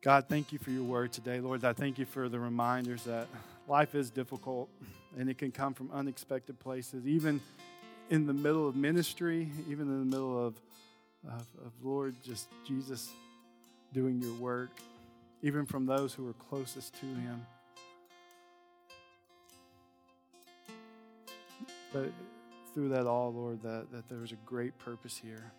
God, 0.00 0.26
thank 0.28 0.52
you 0.52 0.60
for 0.60 0.70
your 0.70 0.84
word 0.84 1.12
today. 1.12 1.40
Lord, 1.40 1.64
I 1.64 1.72
thank 1.72 1.98
you 1.98 2.04
for 2.04 2.28
the 2.28 2.38
reminders 2.38 3.02
that 3.04 3.26
life 3.66 3.96
is 3.96 4.10
difficult 4.10 4.68
and 5.18 5.28
it 5.28 5.38
can 5.38 5.50
come 5.50 5.74
from 5.74 5.90
unexpected 5.92 6.60
places, 6.60 7.04
even 7.04 7.40
in 8.08 8.26
the 8.26 8.32
middle 8.32 8.68
of 8.68 8.76
ministry, 8.76 9.50
even 9.68 9.88
in 9.88 9.98
the 9.98 10.16
middle 10.16 10.46
of, 10.46 10.54
of, 11.26 11.46
of 11.66 11.72
Lord, 11.82 12.14
just 12.22 12.48
Jesus 12.64 13.10
doing 13.92 14.20
your 14.20 14.34
work, 14.34 14.70
even 15.42 15.66
from 15.66 15.86
those 15.86 16.14
who 16.14 16.28
are 16.28 16.34
closest 16.34 16.94
to 16.94 17.06
Him. 17.06 17.46
But 21.92 22.10
through 22.74 22.90
that 22.90 23.06
all, 23.06 23.32
Lord, 23.32 23.62
that, 23.62 23.90
that 23.92 24.08
there 24.08 24.18
was 24.18 24.32
a 24.32 24.38
great 24.46 24.78
purpose 24.78 25.16
here. 25.16 25.52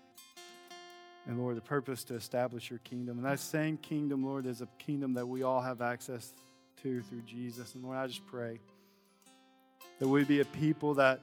And 1.27 1.39
Lord, 1.39 1.57
the 1.57 1.61
purpose 1.61 2.03
to 2.05 2.15
establish 2.15 2.69
your 2.69 2.79
kingdom. 2.79 3.17
And 3.17 3.25
that 3.25 3.39
same 3.39 3.77
kingdom, 3.77 4.25
Lord, 4.25 4.45
is 4.45 4.61
a 4.61 4.67
kingdom 4.77 5.13
that 5.15 5.27
we 5.27 5.43
all 5.43 5.61
have 5.61 5.81
access 5.81 6.33
to 6.83 7.01
through 7.01 7.21
Jesus. 7.21 7.75
And 7.75 7.83
Lord, 7.83 7.97
I 7.97 8.07
just 8.07 8.25
pray 8.25 8.59
that 9.99 10.07
we 10.07 10.23
be 10.23 10.39
a 10.39 10.45
people 10.45 10.93
that 10.95 11.19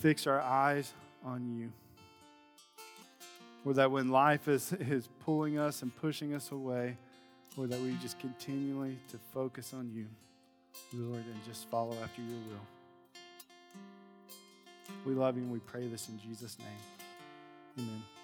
fix 0.00 0.26
our 0.26 0.40
eyes 0.40 0.92
on 1.24 1.46
you. 1.56 1.72
Or 3.66 3.74
that 3.74 3.90
when 3.90 4.10
life 4.10 4.48
is, 4.48 4.72
is 4.72 5.08
pulling 5.24 5.58
us 5.58 5.82
and 5.82 5.94
pushing 5.96 6.34
us 6.34 6.52
away, 6.52 6.96
or 7.58 7.66
that 7.66 7.80
we 7.80 7.94
just 8.00 8.18
continually 8.20 8.96
to 9.10 9.18
focus 9.34 9.74
on 9.74 9.90
you, 9.92 10.06
Lord, 10.94 11.24
and 11.24 11.44
just 11.44 11.68
follow 11.68 11.96
after 12.02 12.22
your 12.22 12.38
will. 12.48 12.66
We 15.04 15.14
love 15.14 15.36
you 15.36 15.42
and 15.42 15.52
we 15.52 15.58
pray 15.58 15.88
this 15.88 16.08
in 16.08 16.18
Jesus' 16.20 16.56
name. 16.58 16.68
Amen. 17.78 18.15